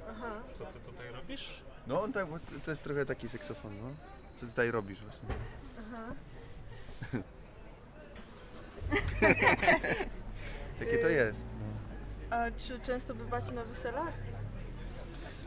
Aha. 0.09 0.31
Co 0.53 0.65
ty 0.65 0.79
tutaj 0.79 1.11
robisz? 1.11 1.63
no 1.87 2.03
on 2.03 2.13
tak, 2.13 2.27
bo 2.29 2.39
to- 2.65 2.71
jest 2.71 2.83
trochę 2.83 3.05
taki 3.05 3.29
saksofon, 3.29 3.71
no. 3.81 3.89
Co 4.35 4.39
ty 4.45 4.51
tutaj 4.51 4.71
robisz 4.71 4.99
właśnie? 5.01 5.29
Aha. 5.79 6.13
Takie 10.79 10.97
to 10.97 11.07
jest. 11.09 11.47
No. 11.59 12.37
A 12.37 12.51
czy 12.51 12.79
często 12.79 13.15
bywacie 13.15 13.51
na 13.51 13.63
weselach? 13.63 14.13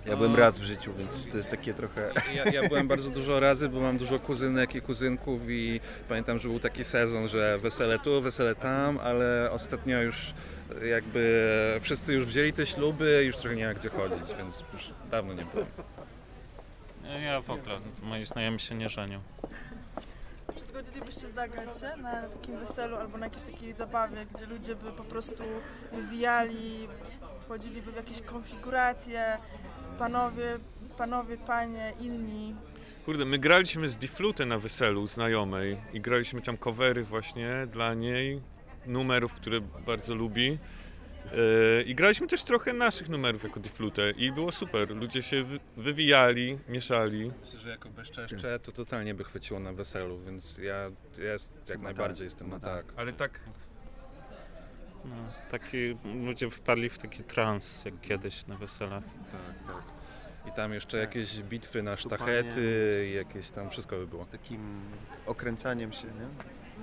Ja 0.06 0.16
byłem 0.16 0.36
raz 0.36 0.58
w 0.58 0.62
życiu, 0.62 0.92
więc 0.98 1.28
to 1.28 1.36
jest 1.36 1.50
takie 1.50 1.74
trochę... 1.74 2.12
Ja, 2.34 2.44
ja 2.44 2.68
byłem 2.68 2.88
bardzo 2.88 3.10
dużo 3.10 3.40
razy, 3.40 3.68
bo 3.68 3.80
mam 3.80 3.98
dużo 3.98 4.18
kuzynek 4.18 4.74
i 4.74 4.82
kuzynków 4.82 5.42
i 5.48 5.80
pamiętam, 6.08 6.38
że 6.38 6.48
był 6.48 6.60
taki 6.60 6.84
sezon, 6.84 7.28
że 7.28 7.58
wesele 7.58 7.98
tu, 7.98 8.22
wesele 8.22 8.54
tam, 8.54 8.98
ale 8.98 9.50
ostatnio 9.50 10.02
już 10.02 10.34
jakby 10.90 11.78
wszyscy 11.80 12.14
już 12.14 12.26
wzięli 12.26 12.52
te 12.52 12.66
śluby, 12.66 13.22
już 13.26 13.36
trochę 13.36 13.56
nie 13.56 13.66
ma 13.66 13.74
gdzie 13.74 13.88
chodzić, 13.88 14.34
więc 14.38 14.64
już 14.72 14.90
dawno 15.10 15.34
nie 15.34 15.44
byłem. 15.44 15.66
Ja 17.24 17.40
w 17.40 17.50
ogóle, 17.50 17.80
moi 18.02 18.24
znajomi 18.24 18.60
się 18.60 18.74
nie 18.74 18.88
żenią. 18.88 19.20
Czy 20.56 20.64
zgodzilibyście 20.64 21.30
zagrać 21.30 21.80
się 21.80 22.02
na 22.02 22.22
takim 22.22 22.58
weselu 22.58 22.96
albo 22.96 23.18
na 23.18 23.26
jakiejś 23.26 23.44
takiej 23.44 23.72
zabawie, 23.72 24.26
gdzie 24.34 24.46
ludzie 24.46 24.74
by 24.76 24.92
po 24.92 25.04
prostu 25.04 25.42
wywijali, 25.92 26.88
wchodziliby 27.40 27.92
w 27.92 27.96
jakieś 27.96 28.22
konfiguracje, 28.22 29.38
panowie, 29.98 30.58
panowie, 30.96 31.36
panie, 31.36 31.92
inni. 32.00 32.54
Kurde, 33.04 33.24
my 33.24 33.38
graliśmy 33.38 33.88
z 33.88 33.96
Diflute 33.96 34.46
na 34.46 34.58
weselu 34.58 35.06
znajomej 35.06 35.80
i 35.92 36.00
graliśmy 36.00 36.42
tam 36.42 36.58
covery 36.58 37.04
właśnie 37.04 37.66
dla 37.66 37.94
niej, 37.94 38.40
numerów, 38.86 39.34
które 39.34 39.60
bardzo 39.60 40.14
lubi. 40.14 40.58
Yy, 41.32 41.82
I 41.86 41.94
graliśmy 41.94 42.26
też 42.26 42.44
trochę 42.44 42.72
naszych 42.72 43.08
numerów 43.08 43.44
jako 43.44 43.60
Diflute 43.60 44.10
i 44.10 44.32
było 44.32 44.52
super. 44.52 44.90
Ludzie 44.96 45.22
się 45.22 45.42
wy- 45.44 45.60
wywijali, 45.76 46.58
mieszali. 46.68 47.32
Myślę, 47.40 47.60
że 47.60 47.70
jako 47.70 47.88
bezczeszcze 47.90 48.58
to 48.58 48.72
totalnie 48.72 49.14
by 49.14 49.24
chwyciło 49.24 49.60
na 49.60 49.72
weselu, 49.72 50.18
więc 50.18 50.58
ja, 50.58 50.90
jest, 51.18 51.54
jak 51.68 51.80
najbardziej 51.80 52.24
jestem 52.24 52.48
na 52.48 52.60
tak. 52.60 52.84
Ale 52.96 53.12
tak, 53.12 53.40
No, 55.04 55.14
taki, 55.50 55.96
ludzie 56.24 56.50
wpadli 56.50 56.88
w 56.90 56.98
taki 56.98 57.24
trans, 57.24 57.84
jak 57.84 58.00
kiedyś 58.00 58.46
na 58.46 58.56
weselach. 58.56 59.04
Tak, 59.32 59.66
tak. 59.74 59.82
I 60.48 60.56
tam 60.56 60.72
jeszcze 60.72 60.98
jakieś 60.98 61.42
bitwy 61.42 61.82
na 61.82 61.96
Szupanie. 61.96 62.16
sztachety 62.42 63.06
i 63.10 63.14
jakieś 63.16 63.50
tam 63.50 63.70
wszystko 63.70 63.96
by 63.96 64.06
było. 64.06 64.24
Z 64.24 64.28
takim 64.28 64.80
okręcaniem 65.26 65.92
się, 65.92 66.06
nie? 66.06 66.26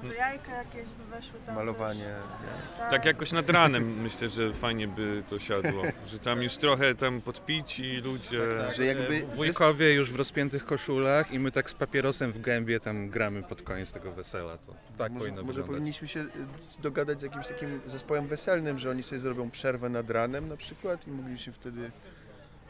Może 0.03 0.15
jajka 0.15 0.51
jakieś 0.51 0.87
by 0.89 1.15
weszły 1.15 1.39
tam 1.45 1.55
Malowanie. 1.55 2.03
Też. 2.03 2.77
Tak. 2.77 2.91
tak 2.91 3.05
jakoś 3.05 3.31
nad 3.31 3.49
ranem 3.49 4.01
myślę, 4.01 4.29
że 4.29 4.53
fajnie 4.53 4.87
by 4.87 5.23
to 5.29 5.39
siadło. 5.39 5.83
Że 6.07 6.19
tam 6.19 6.43
już 6.43 6.57
trochę 6.57 6.95
tam 6.95 7.21
podpici 7.21 7.97
ludzie. 7.97 8.71
Że 8.75 8.85
jakby 8.85 9.17
E, 9.17 9.35
Wujkowie 9.35 9.93
już 9.93 10.11
w 10.11 10.15
rozpiętych 10.15 10.65
koszulach 10.65 11.31
i 11.31 11.39
my 11.39 11.51
tak 11.51 11.69
z 11.69 11.73
papierosem 11.73 12.31
w 12.31 12.41
gębie 12.41 12.79
tam 12.79 13.09
gramy 13.09 13.43
pod 13.43 13.61
koniec 13.61 13.93
tego 13.93 14.11
wesela. 14.11 14.57
To 14.57 14.73
tak 14.97 15.11
może, 15.11 15.19
powinno 15.19 15.41
może 15.41 15.61
wyglądać. 15.61 15.67
powinniśmy 15.67 16.07
się 16.07 16.19
y, 16.19 16.81
dogadać 16.81 17.19
z 17.19 17.23
jakimś 17.23 17.47
takim 17.47 17.81
zespołem 17.85 18.27
weselnym, 18.27 18.79
że 18.79 18.89
oni 18.89 19.03
sobie 19.03 19.19
zrobią 19.19 19.51
przerwę 19.51 19.89
nad 19.89 20.09
ranem 20.09 20.49
na 20.49 20.57
przykład 20.57 21.07
i 21.07 21.11
mogliśmy 21.11 21.53
wtedy 21.53 21.91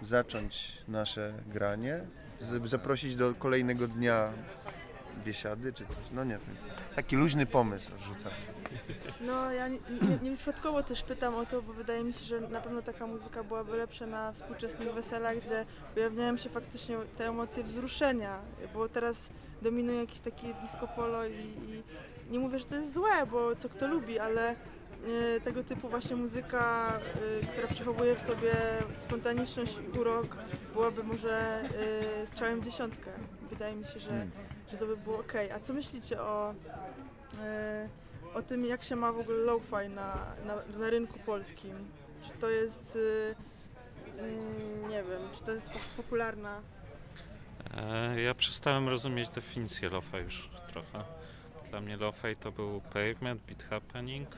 zacząć 0.02 0.78
nasze 0.88 1.34
granie, 1.48 2.02
zaprosić 2.66 3.16
do 3.16 3.34
kolejnego 3.34 3.88
dnia 3.88 4.34
biesiady 5.18 5.74
czy 5.74 5.86
coś. 5.86 5.98
No 6.14 6.24
nie 6.24 6.38
wiem. 6.38 6.56
Taki 6.96 7.16
luźny 7.16 7.46
pomysł 7.46 7.92
rzucam. 8.08 8.32
No 9.22 9.52
ja 9.52 9.68
nie, 9.68 9.78
nie, 10.02 10.30
nie 10.30 10.38
przypadkowo 10.38 10.84
też 10.84 11.02
pytam 11.02 11.36
o 11.36 11.46
to, 11.46 11.62
bo 11.62 11.74
wydaje 11.74 12.04
mi 12.04 12.14
się, 12.14 12.26
że 12.26 12.42
na 12.42 12.62
pewno 12.62 12.82
taka 12.82 13.08
muzyka 13.08 13.44
byłaby 13.44 13.78
lepsza 13.78 14.06
na 14.08 14.32
współczesnych 14.32 14.94
weselach, 14.94 15.38
gdzie 15.38 15.66
ujawniają 15.96 16.38
się 16.38 16.50
faktycznie 16.50 16.98
te 17.18 17.28
emocje 17.28 17.64
wzruszenia, 17.64 18.40
bo 18.74 18.90
teraz 18.90 19.30
dominuje 19.62 20.00
jakieś 20.00 20.20
takie 20.20 20.54
disco 20.54 20.88
polo 20.88 21.26
i, 21.26 21.34
i 21.34 21.84
nie 22.32 22.40
mówię, 22.40 22.60
że 22.60 22.66
to 22.66 22.76
jest 22.76 22.94
złe, 22.94 23.26
bo 23.32 23.56
co 23.56 23.70
kto 23.70 23.88
lubi, 23.88 24.20
ale 24.20 24.56
y, 25.36 25.42
tego 25.44 25.64
typu 25.64 25.90
właśnie 25.90 26.16
muzyka, 26.16 26.94
y, 27.42 27.46
która 27.46 27.68
przechowuje 27.68 28.16
w 28.16 28.20
sobie 28.20 28.52
spontaniczność 28.98 29.78
i 29.78 30.00
urok, 30.00 30.38
byłaby 30.74 31.04
może 31.04 31.64
y, 32.24 32.28
strzałem 32.28 32.62
w 32.62 32.66
dziesiątkę. 32.66 33.12
Wydaje 33.50 33.76
mi 33.76 33.86
się, 33.86 34.00
że, 34.00 34.28
że 34.72 34.78
to 34.78 34.86
by 34.88 34.98
było 34.98 35.20
ok. 35.20 35.34
A 35.56 35.60
co 35.60 35.74
myślicie 35.74 36.22
o, 36.22 36.52
y, 38.34 38.34
o 38.34 38.42
tym, 38.42 38.66
jak 38.66 38.84
się 38.84 38.96
ma 38.96 39.12
w 39.12 39.20
ogóle 39.20 39.38
lo-fi 39.38 39.90
na, 39.90 40.26
na, 40.46 40.56
na 40.80 40.90
rynku 40.90 41.20
polskim? 41.20 41.88
Czy 42.24 42.30
to 42.40 42.50
jest, 42.50 42.96
y, 42.96 43.36
mm, 44.20 44.90
nie 44.90 45.04
wiem, 45.04 45.22
czy 45.34 45.44
to 45.44 45.52
jest 45.52 45.70
po- 45.70 45.80
popularna? 46.04 46.62
E, 47.78 48.22
ja 48.22 48.34
przestałem 48.34 48.90
rozumieć 48.90 49.30
definicję 49.30 49.90
lo-fi 49.90 50.18
już 50.18 50.50
trochę. 50.68 51.04
Dla 51.70 51.82
mnie 51.82 51.98
lo-fi 51.98 52.36
to 52.40 52.52
był 52.52 52.82
pavement, 52.82 53.42
beat 53.48 53.64
happening. 53.64 54.30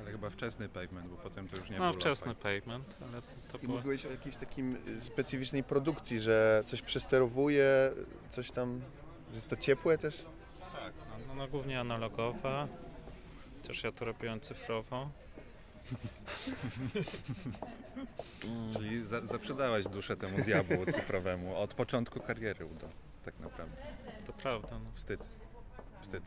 Ale 0.00 0.10
chyba 0.10 0.30
wczesny 0.30 0.68
pavement, 0.68 1.06
bo 1.08 1.16
potem 1.16 1.48
to 1.48 1.60
już 1.60 1.70
nie 1.70 1.78
No, 1.78 1.90
był 1.90 2.00
wczesny 2.00 2.26
lo-fi. 2.28 2.42
pavement, 2.42 2.96
ale 3.02 3.22
to 3.52 3.58
I 3.58 3.66
było... 3.66 3.76
mówiłeś 3.78 4.06
o 4.06 4.10
jakiejś 4.10 4.36
takim 4.36 4.76
y, 4.88 5.00
specyficznej 5.00 5.64
produkcji, 5.64 6.20
że 6.20 6.62
coś 6.66 6.82
przesterowuje, 6.82 7.92
coś 8.28 8.50
tam, 8.50 8.80
jest 9.34 9.48
to 9.48 9.56
ciepłe 9.56 9.98
też? 9.98 10.24
Tak, 10.72 10.92
no, 11.28 11.34
no 11.34 11.48
głównie 11.48 11.80
analogowe. 11.80 12.68
Też 13.66 13.84
ja 13.84 13.92
to 13.92 14.04
robiłem 14.04 14.40
cyfrowo. 14.40 15.10
Czyli 18.72 19.06
za, 19.06 19.26
zaprzedałaś 19.26 19.84
duszę 19.84 20.16
temu 20.16 20.42
diabłu 20.42 20.86
cyfrowemu 20.86 21.56
od 21.56 21.74
początku 21.74 22.20
kariery 22.20 22.66
Udo, 22.66 22.88
tak 23.24 23.34
naprawdę. 23.40 23.82
to 24.26 24.32
prawda. 24.32 24.68
No. 24.70 24.90
Wstyd. 24.94 25.28
Wstyd. 26.00 26.22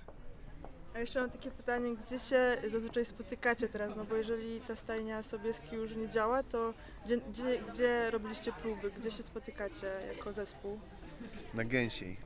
A 0.95 0.99
jeszcze 0.99 1.21
mam 1.21 1.29
takie 1.29 1.51
pytanie, 1.51 1.95
gdzie 1.95 2.19
się 2.19 2.57
zazwyczaj 2.71 3.05
spotykacie 3.05 3.69
teraz? 3.69 3.95
No 3.95 4.05
bo 4.05 4.15
jeżeli 4.15 4.61
ta 4.61 4.75
stajnia 4.75 5.23
Sobieski 5.23 5.75
już 5.75 5.95
nie 5.95 6.09
działa, 6.09 6.43
to 6.43 6.73
gdzie, 7.05 7.17
gdzie, 7.17 7.59
gdzie 7.71 8.11
robiliście 8.11 8.53
próby? 8.53 8.91
Gdzie 8.91 9.11
się 9.11 9.23
spotykacie 9.23 9.87
jako 10.15 10.33
zespół? 10.33 10.79
Na 11.53 11.63
gęsiej. 11.63 12.17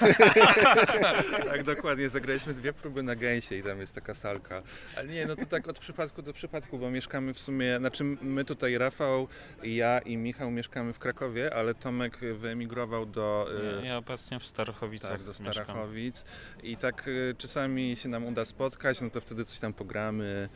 tak, 1.50 1.62
dokładnie. 1.62 2.08
Zagraliśmy 2.08 2.54
dwie 2.54 2.72
próby 2.72 3.02
na 3.02 3.16
gęsie 3.16 3.56
i 3.56 3.62
tam 3.62 3.80
jest 3.80 3.94
taka 3.94 4.14
salka. 4.14 4.62
Ale 4.96 5.08
nie, 5.08 5.26
no 5.26 5.36
to 5.36 5.46
tak 5.46 5.68
od 5.68 5.78
przypadku 5.78 6.22
do 6.22 6.32
przypadku, 6.32 6.78
bo 6.78 6.90
mieszkamy 6.90 7.34
w 7.34 7.40
sumie, 7.40 7.78
znaczy 7.78 8.04
my 8.04 8.44
tutaj, 8.44 8.78
Rafał, 8.78 9.28
ja 9.62 9.98
i 9.98 10.16
Michał 10.16 10.50
mieszkamy 10.50 10.92
w 10.92 10.98
Krakowie, 10.98 11.54
ale 11.54 11.74
Tomek 11.74 12.18
wyemigrował 12.34 13.06
do... 13.06 13.48
y, 13.82 13.86
Ja 13.86 13.96
obecnie 13.96 14.40
w 14.40 14.46
Starachowicach 14.46 15.10
Tak, 15.10 15.20
do 15.20 15.26
mieszkam. 15.28 15.52
Starachowic 15.52 16.24
i 16.62 16.76
tak 16.76 17.08
y, 17.08 17.34
czasami 17.38 17.96
się 17.96 18.08
nam 18.08 18.26
uda 18.26 18.44
spotkać, 18.44 19.00
no 19.00 19.10
to 19.10 19.20
wtedy 19.20 19.44
coś 19.44 19.58
tam 19.58 19.72
pogramy, 19.74 20.48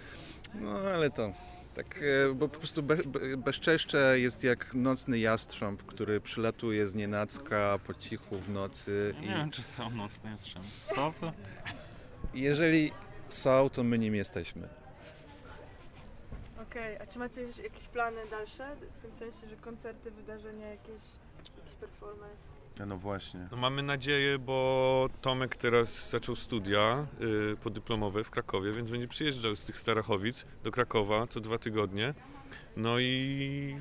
no 0.55 0.71
ale 0.95 1.11
to 1.11 1.33
tak, 1.75 1.99
y, 2.03 2.35
bo 2.35 2.49
po 2.49 2.59
prostu 2.59 2.83
be, 2.83 2.97
be, 2.97 3.37
Bezczeszcze 3.37 4.19
jest 4.21 4.45
jak 4.45 4.75
nocny 4.75 5.19
jastrząb, 5.19 5.83
który 5.83 6.21
przylatuje 6.21 6.89
z 6.89 6.95
nienacka 6.95 7.79
po 7.87 7.95
cichu 7.95 8.39
w 8.39 8.49
nocy 8.51 9.15
Nie 9.21 9.27
wiem, 9.29 9.51
czy 9.51 9.63
są 9.63 9.91
nocne 9.91 10.31
jastrzęby. 10.31 10.69
I 12.35 12.41
jeżeli 12.41 12.91
są, 13.29 13.71
to 13.71 13.83
my 13.85 13.99
nim 13.99 14.15
jesteśmy. 14.15 14.69
Okej, 16.63 16.97
a 16.99 17.07
czy 17.07 17.19
macie 17.19 17.43
jakieś- 17.43 17.59
jakieś 17.65 17.85
plany 17.89 18.21
dalsze? 18.31 18.77
W 18.95 19.01
tym 19.01 19.13
sensie, 19.13 19.49
że 19.49 19.57
koncerty, 19.57 20.11
wydarzenia, 20.11 20.69
jakieś, 20.69 21.03
jakiś 21.59 21.75
performance? 21.81 22.49
No 22.87 22.97
właśnie. 22.99 23.49
No 23.51 23.57
mamy 23.57 23.83
nadzieję, 23.83 24.39
bo 24.39 25.09
Tomek 25.21 25.57
teraz 25.57 26.11
zaczął 26.11 26.37
studia 26.37 27.07
y, 27.53 27.57
podyplomowe 27.57 28.25
w 28.25 28.31
Krakowie, 28.31 28.73
więc 28.73 28.91
będzie 28.91 29.09
przyjeżdżał 29.09 29.57
z 29.57 29.65
tych 29.65 29.79
Starachowic 29.79 30.47
do 30.65 30.71
Krakowa 30.71 31.27
co 31.27 31.41
dwa 31.41 31.59
tygodnie. 31.59 32.15
No 32.77 32.99
i 33.01 33.77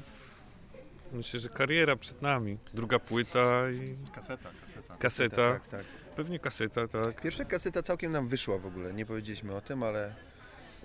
myślę, 1.12 1.40
że 1.40 1.50
kariera 1.50 1.96
przed 1.96 2.22
nami. 2.22 2.58
Druga 2.74 3.00
płyta 3.00 3.70
i 3.72 3.98
Kaseta, 4.16 4.50
kaseta. 4.62 4.98
kaseta. 4.98 5.36
Tak, 5.54 5.68
tak. 5.68 5.86
Pewnie 6.16 6.40
kaseta, 6.40 6.88
tak. 6.88 7.22
Pierwsza 7.22 7.46
kaseta 7.46 7.82
całkiem 7.82 8.12
nam 8.12 8.28
wyszła 8.28 8.58
w 8.58 8.66
ogóle. 8.66 8.94
Nie 8.94 9.06
powiedzieliśmy 9.06 9.56
o 9.56 9.62
tym, 9.62 9.84
ale 9.84 10.16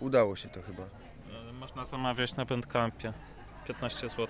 udało 0.01 0.37
się 0.37 0.49
to 0.49 0.63
chyba. 0.63 0.83
Można 1.53 1.85
zamawiać 1.85 2.37
na 2.37 2.45
Bandcampie. 2.45 3.13
15 3.67 4.09
zł. 4.09 4.27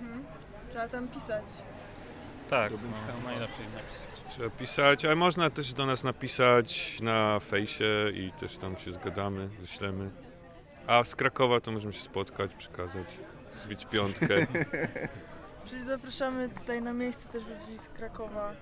Mhm. 0.00 0.24
Trzeba 0.70 0.88
tam 0.88 1.08
pisać. 1.08 1.44
Tak, 2.50 2.72
no, 2.72 3.30
najlepiej 3.30 3.66
napisać. 3.66 4.34
Trzeba 4.34 4.50
pisać, 4.50 5.04
ale 5.04 5.16
można 5.16 5.50
też 5.50 5.74
do 5.74 5.86
nas 5.86 6.04
napisać 6.04 6.98
na 7.00 7.40
fejsie 7.40 8.10
i 8.14 8.32
też 8.40 8.56
tam 8.56 8.76
się 8.76 8.92
zgadamy, 8.92 9.48
wyślemy. 9.48 10.10
A 10.86 11.04
z 11.04 11.16
Krakowa 11.16 11.60
to 11.60 11.72
możemy 11.72 11.92
się 11.92 12.00
spotkać, 12.00 12.54
przekazać, 12.54 13.06
zbić 13.62 13.86
piątkę. 13.86 14.46
Czyli 15.68 15.82
zapraszamy 15.82 16.48
tutaj 16.48 16.82
na 16.82 16.92
miejsce 16.92 17.28
też 17.28 17.42
ludzi 17.42 17.78
z 17.78 17.88
Krakowa. 17.88 18.52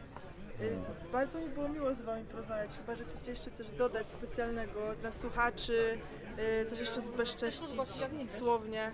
Y, 0.61 0.77
Bardzo 1.13 1.41
mi 1.41 1.49
było 1.49 1.69
miło 1.69 1.95
z 1.95 2.01
Wami 2.01 2.25
porozmawiać, 2.25 2.71
chyba 2.81 2.95
że 2.95 3.05
chcecie 3.05 3.31
jeszcze 3.31 3.51
coś 3.51 3.67
dodać 3.71 4.11
specjalnego 4.11 4.95
dla 5.01 5.13
słuchaczy, 5.13 5.99
y, 6.63 6.67
coś 6.67 6.79
jeszcze 6.79 7.01
zbezcześcić 7.01 7.69
słownie. 8.29 8.93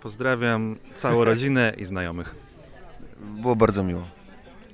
Pozdrawiam 0.00 0.78
całą 0.96 1.24
rodzinę 1.24 1.72
i 1.76 1.84
znajomych. 1.84 2.49
Było 3.20 3.56
bardzo 3.56 3.82
miło. 3.82 4.02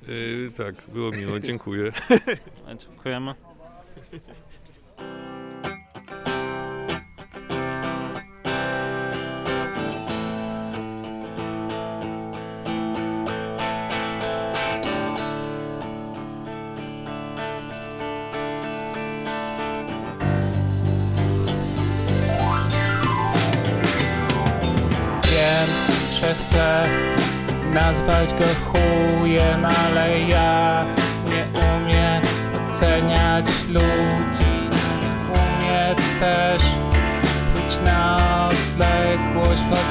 Yy, 0.08 0.50
tak, 0.56 0.74
było 0.88 1.10
miło, 1.10 1.40
dziękuję. 1.40 1.92
Dziękujemy. 2.80 3.34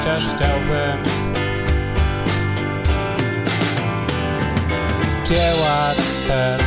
chociaż 0.06 0.28
chciałbym. 0.36 1.04
Dzieła 5.26 5.92
te 6.28 6.58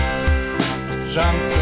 rządcy 1.09 1.57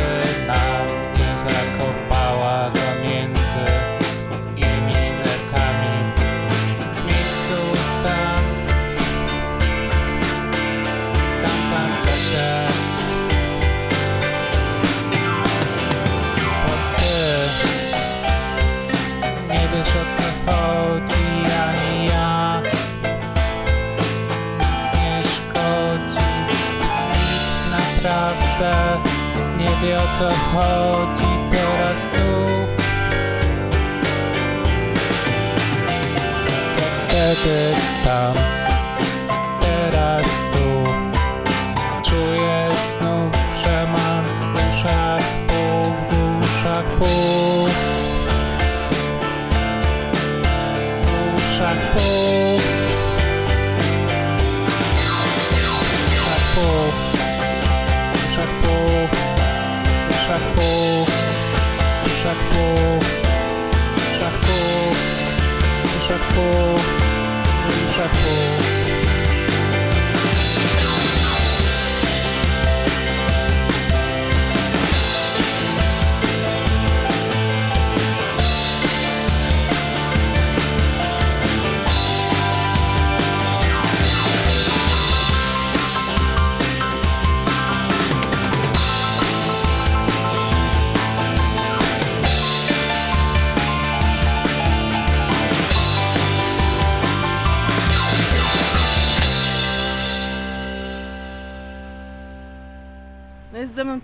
co 30.19 30.31
chodzi 30.31 31.31
teraz 31.51 32.01
tu. 32.01 32.29
Jak 36.81 36.93
wtedy 37.09 37.75
tam, 38.05 38.35
chapeau, 66.07 66.77
chapeau. 67.89 68.76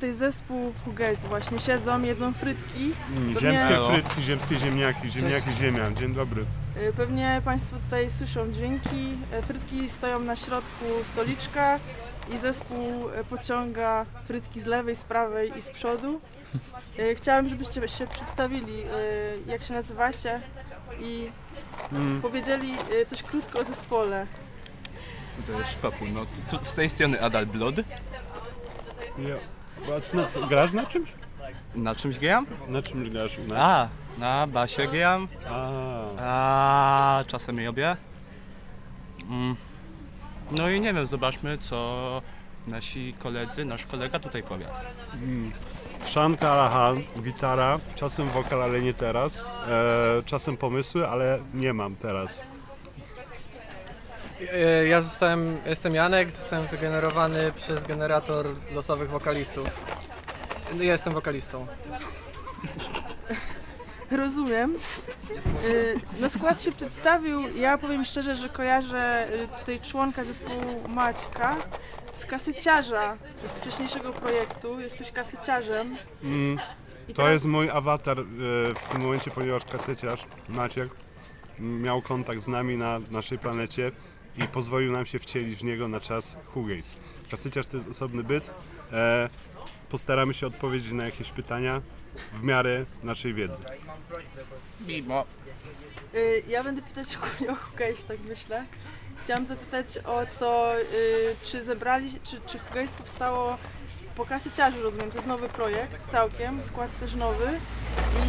Tutaj 0.02 0.14
zespół 0.14 0.72
Hugejs 0.84 1.18
właśnie, 1.24 1.58
siedzą, 1.58 2.02
jedzą 2.02 2.32
frytki. 2.32 2.90
Pewnie- 3.34 3.40
Ziemskie 3.40 3.74
Halo. 3.74 3.88
frytki, 3.88 4.22
ziemskie 4.22 4.56
ziemniaki, 4.58 5.10
ziemniaki 5.10 5.52
ziemia. 5.52 5.90
Dzień 5.92 6.14
dobry. 6.14 6.44
Y, 6.88 6.92
Pewnie 6.92 7.42
Państwo 7.44 7.76
tutaj 7.76 8.10
słyszą 8.10 8.52
dźwięki. 8.52 9.18
Y, 9.38 9.42
Frytki 9.42 9.88
stoją 9.88 10.18
na 10.18 10.36
środku 10.36 10.84
stoliczka 11.12 11.78
i 12.34 12.38
zespół 12.38 13.08
y, 13.20 13.24
pociąga 13.24 14.06
frytki 14.24 14.60
z 14.60 14.66
lewej, 14.66 14.96
z 14.96 15.04
prawej 15.04 15.58
i 15.58 15.62
z 15.62 15.70
przodu. 15.70 16.20
Chciałam, 17.16 17.48
żebyście 17.48 17.88
się 17.88 18.06
przedstawili, 18.06 18.82
jak 19.46 19.62
się 19.62 19.74
nazywacie 19.74 20.40
i 21.00 21.30
Mm. 21.92 22.22
powiedzieli 22.22 22.68
coś 23.06 23.22
krótko 23.22 23.58
o 23.58 23.64
zespole. 23.64 24.26
To 25.46 25.58
jest 25.58 25.70
szpapu. 25.70 26.04
No, 26.12 26.26
tu, 26.50 26.58
tu, 26.58 26.64
z 26.64 26.74
tej 26.74 26.90
strony 26.90 27.20
Adal 27.22 27.46
Blood. 27.46 27.76
Ja. 29.18 29.36
Co, 30.30 30.46
grasz 30.46 30.72
na 30.72 30.86
czymś? 30.86 31.12
Na 31.74 31.94
czymś 31.94 32.18
grałem? 32.18 32.46
Na 32.68 32.82
czym 32.82 33.08
grasz 33.10 33.38
u 33.38 33.42
nas? 33.42 33.58
A, 33.58 33.88
na 34.18 34.46
basie 34.46 34.86
grałem, 34.86 35.28
A, 35.48 37.18
a 37.20 37.24
czasem 37.26 37.56
robię. 37.66 37.96
Mm. 39.30 39.56
No 40.50 40.70
i 40.70 40.80
nie 40.80 40.94
wiem, 40.94 41.06
zobaczmy 41.06 41.58
co 41.58 42.22
nasi 42.66 43.14
koledzy, 43.18 43.64
nasz 43.64 43.86
kolega 43.86 44.18
tutaj 44.18 44.42
powie. 44.42 44.66
Sean 46.04 46.36
Callahan, 46.36 47.02
gitara, 47.22 47.78
czasem 47.94 48.28
wokal, 48.28 48.62
ale 48.62 48.80
nie 48.80 48.94
teraz. 48.94 49.44
E, 49.68 50.22
czasem 50.26 50.56
pomysły, 50.56 51.08
ale 51.08 51.38
nie 51.54 51.72
mam 51.72 51.96
teraz. 51.96 52.42
E, 54.52 54.86
Ja 54.86 55.02
zostałem, 55.02 55.58
jestem 55.66 55.94
Janek, 55.94 56.30
zostałem 56.30 56.66
wygenerowany 56.66 57.52
przez 57.52 57.84
generator 57.84 58.46
losowych 58.72 59.10
wokalistów. 59.10 59.68
Ja 60.80 60.92
jestem 60.92 61.12
wokalistą. 61.14 61.66
Rozumiem. 64.10 64.74
Y, 65.70 65.94
No 66.20 66.28
skład 66.30 66.62
się 66.62 66.72
przedstawił. 66.72 67.48
Ja 67.56 67.78
powiem 67.78 68.04
szczerze, 68.04 68.34
że 68.34 68.48
kojarzę 68.48 69.26
y, 69.54 69.58
tutaj 69.58 69.80
członka 69.80 70.24
zespołu 70.24 70.88
Maćka 70.88 71.56
z 72.12 72.26
kasyciarza 72.26 73.16
z 73.48 73.58
wcześniejszego 73.58 74.12
projektu. 74.12 74.80
Jesteś 74.80 75.12
kasyciarzem. 75.12 75.96
Mm, 76.22 76.60
I 77.08 77.12
to 77.14 77.16
teraz- 77.16 77.32
jest 77.32 77.44
mój 77.44 77.70
awatar 77.70 78.18
e, 78.20 78.22
w 78.74 78.92
tym 78.92 79.00
momencie, 79.00 79.30
ponieważ 79.30 79.64
kaseciarz 79.64 80.24
Maciek 80.48 80.88
m, 81.58 81.82
miał 81.82 82.02
kontakt 82.02 82.40
z 82.40 82.48
nami 82.48 82.76
na 82.76 82.98
naszej 83.10 83.38
planecie 83.38 83.92
i 84.36 84.42
pozwolił 84.42 84.92
nam 84.92 85.06
się 85.06 85.18
wcielić 85.18 85.58
w 85.58 85.64
niego 85.64 85.88
na 85.88 86.00
czas 86.00 86.36
Hugays. 86.46 86.96
Kaseciarz 87.30 87.66
to 87.66 87.76
jest 87.76 87.88
osobny 87.88 88.24
byt. 88.24 88.50
E, 88.92 89.28
postaramy 89.88 90.34
się 90.34 90.46
odpowiedzieć 90.46 90.92
na 90.92 91.04
jakieś 91.04 91.30
pytania 91.30 91.80
w 92.32 92.42
miarę 92.42 92.84
naszej 93.02 93.34
wiedzy. 93.34 93.56
Mimo. 94.86 95.24
Y, 96.14 96.42
Ja 96.48 96.64
będę 96.64 96.82
pytać 96.82 97.16
ogólnie 97.16 97.52
o 97.52 97.56
Hugejs, 97.56 98.04
tak 98.04 98.18
myślę. 98.28 98.64
Chciałam 99.16 99.46
zapytać 99.46 99.98
o 99.98 100.22
to, 100.38 100.74
y, 100.80 101.36
czy 101.42 101.64
zebrali, 101.64 102.10
czy, 102.24 102.40
czy 102.46 102.58
powstało 102.98 103.58
po 104.16 104.24
kasyciarzu, 104.26 104.82
rozumiem, 104.82 105.10
to 105.10 105.16
jest 105.16 105.28
nowy 105.28 105.48
projekt 105.48 106.10
całkiem, 106.10 106.62
skład 106.62 106.98
też 107.00 107.14
nowy 107.14 107.46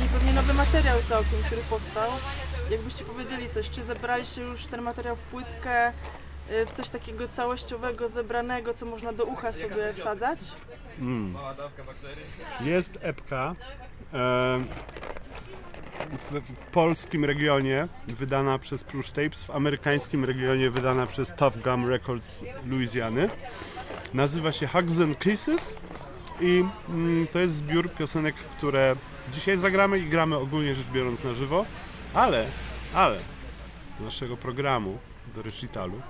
i 0.06 0.10
pewnie 0.10 0.34
nowy 0.34 0.54
materiał 0.54 0.98
całkiem, 1.10 1.44
który 1.46 1.62
powstał. 1.62 2.12
Jakbyście 2.74 3.06
powiedzieli 3.06 3.50
coś, 3.50 3.70
czy 3.70 3.84
zebraliście 3.84 4.42
już 4.42 4.66
ten 4.66 4.82
materiał 4.82 5.16
w 5.16 5.22
płytkę, 5.22 5.90
y, 5.90 6.66
w 6.66 6.72
coś 6.72 6.90
takiego 6.90 7.28
całościowego, 7.28 8.10
zebranego, 8.10 8.74
co 8.74 8.86
można 8.86 9.14
do 9.14 9.24
ucha 9.24 9.52
sobie 9.52 9.94
wsadzać? 9.94 10.40
Mm. 11.00 11.36
Jest 12.62 13.00
epka 13.02 13.56
e, 14.14 14.64
w, 16.18 16.32
w 16.32 16.54
polskim 16.72 17.26
regionie 17.26 17.88
wydana 18.08 18.60
przez 18.60 18.84
Plush 18.84 19.10
Tapes, 19.10 19.44
w 19.44 19.52
amerykańskim 19.52 20.26
regionie 20.26 20.70
wydana 20.70 21.08
przez 21.08 21.34
Tough 21.36 21.58
Gum 21.58 21.90
Records 21.90 22.44
Louisiany. 22.66 23.30
Nazywa 24.14 24.52
się 24.52 24.68
Hugs 24.68 25.00
and 25.00 25.20
Kisses 25.20 25.76
i 26.42 26.64
mm, 26.90 27.28
to 27.28 27.40
jest 27.40 27.56
zbiór 27.56 27.92
piosenek, 27.92 28.36
które 28.36 28.96
dzisiaj 29.34 29.58
zagramy 29.58 30.00
i 30.00 30.06
gramy 30.06 30.38
ogólnie 30.38 30.76
rzecz 30.76 30.88
biorąc 30.88 31.24
na 31.24 31.34
żywo, 31.34 31.66
ale, 32.14 32.46
ale 32.96 33.18
do 34.00 34.06
naszego 34.06 34.38
programu, 34.38 34.98
do 35.36 35.42
recitalu 35.42 36.02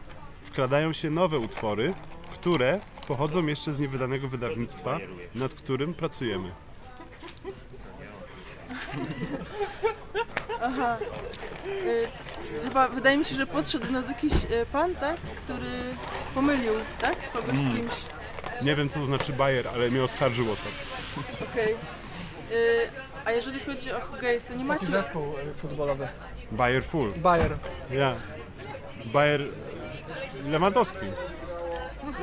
wkradają 0.46 0.94
się 0.94 1.10
nowe 1.10 1.40
utwory, 1.40 1.94
które 2.34 2.80
pochodzą 3.08 3.46
jeszcze 3.46 3.74
z 3.74 3.80
niewydanego 3.80 4.28
wydawnictwa, 4.28 5.00
nad 5.36 5.54
którym 5.54 5.94
pracujemy. 5.94 6.52
Aha. 10.62 10.98
Y, 11.68 12.08
chyba 12.64 12.88
wydaje 12.88 13.18
mi 13.18 13.26
się, 13.26 13.36
że 13.36 13.48
podszedł 13.48 13.86
do 13.86 13.92
nas 13.92 14.08
jakiś 14.08 14.34
y, 14.34 14.66
pan, 14.72 14.96
tak? 14.96 15.18
Który 15.22 15.70
pomylił, 16.36 16.74
tak? 17.02 17.32
Kogoś 17.34 17.58
z 17.60 17.62
Mm. 17.62 17.76
kimś. 17.76 17.94
Nie 18.62 18.76
wiem, 18.76 18.90
co 18.90 19.00
to 19.00 19.06
znaczy 19.06 19.34
Bayer, 19.34 19.68
ale 19.68 19.90
mnie 19.92 20.04
oskarżyło 20.04 20.56
to. 20.56 20.70
Okej. 21.52 21.74
Y, 21.74 22.90
jeżeli 23.34 23.60
chodzi 23.60 23.92
o 23.92 24.00
Hugejs, 24.02 24.46
to 24.46 24.54
nie 24.54 24.58
Taki 24.60 24.68
macie... 24.68 24.86
zespół 24.86 25.24
e, 25.24 25.54
futbolowy. 25.54 26.08
Bayer 26.52 26.84
Full. 26.84 27.12
Bayer. 27.12 27.58
Ja. 27.92 28.16
Bayer 29.06 29.42
Lewandowski. 30.46 30.98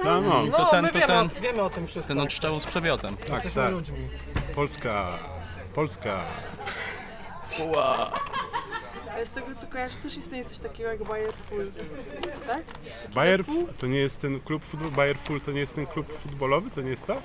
No, 0.04 0.20
no. 0.20 0.42
No, 0.44 0.56
To 0.56 0.64
ten- 0.70 0.82
my 0.82 0.88
to 0.88 0.94
wiemy, 0.98 1.06
ten- 1.06 1.26
o, 1.26 1.40
wiemy 1.40 1.62
o 1.62 1.70
tym 1.70 1.86
wszystko. 1.86 2.08
Ten 2.14 2.20
od 2.22 2.32
strzału 2.32 2.60
z 2.60 2.66
przewiotem. 2.66 3.16
Tak, 3.16 3.28
Jesteśmy 3.30 3.62
tak. 3.62 3.72
ludźmi. 3.72 4.08
Polska. 4.54 5.18
Polska. 5.74 6.20
A 9.20 9.24
z 9.24 9.30
tego 9.30 9.46
co 9.60 9.66
kojarzę, 9.66 9.96
też 9.96 10.16
istnieje 10.16 10.44
coś 10.44 10.58
takiego 10.58 10.90
jak 10.90 11.04
Bayer 11.04 11.32
Full, 11.34 11.72
tak? 12.46 12.62
Taki 13.02 13.14
Bayer 13.14 13.36
zespół? 13.36 13.68
to 13.78 13.86
nie 13.86 13.98
jest 13.98 14.20
ten 14.20 14.40
klub 14.40 14.64
futbol, 14.64 14.90
Bayer 14.90 15.16
Full 15.18 15.40
to 15.40 15.52
nie 15.52 15.60
jest 15.60 15.74
ten 15.74 15.86
klub 15.86 16.18
futbolowy, 16.18 16.70
to 16.70 16.80
nie 16.80 16.90
jest 16.90 17.06
to? 17.06 17.16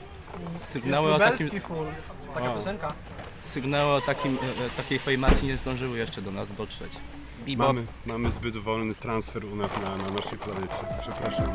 Sygnały 0.59 1.09
Jest 1.11 1.21
o 1.21 1.25
takim, 1.29 1.61
full. 1.61 1.85
Taka 2.33 2.49
piosenka. 2.53 2.93
Sygnały 3.45 3.93
o 3.93 4.01
takim, 4.01 4.37
e, 4.37 4.65
e, 4.65 4.69
takiej 4.69 4.99
formacji 4.99 5.47
nie 5.47 5.57
zdążyły 5.57 5.97
jeszcze 5.97 6.21
do 6.21 6.31
nas 6.31 6.51
dotrzeć. 6.51 6.91
Mamy, 7.57 7.85
mamy 8.05 8.31
zbyt 8.31 8.57
wolny 8.57 8.95
transfer 8.95 9.45
u 9.45 9.55
nas 9.55 9.71
na, 9.81 9.97
na 9.97 10.09
naszej 10.09 10.37
planecie. 10.37 10.85
Przepraszam. 11.01 11.51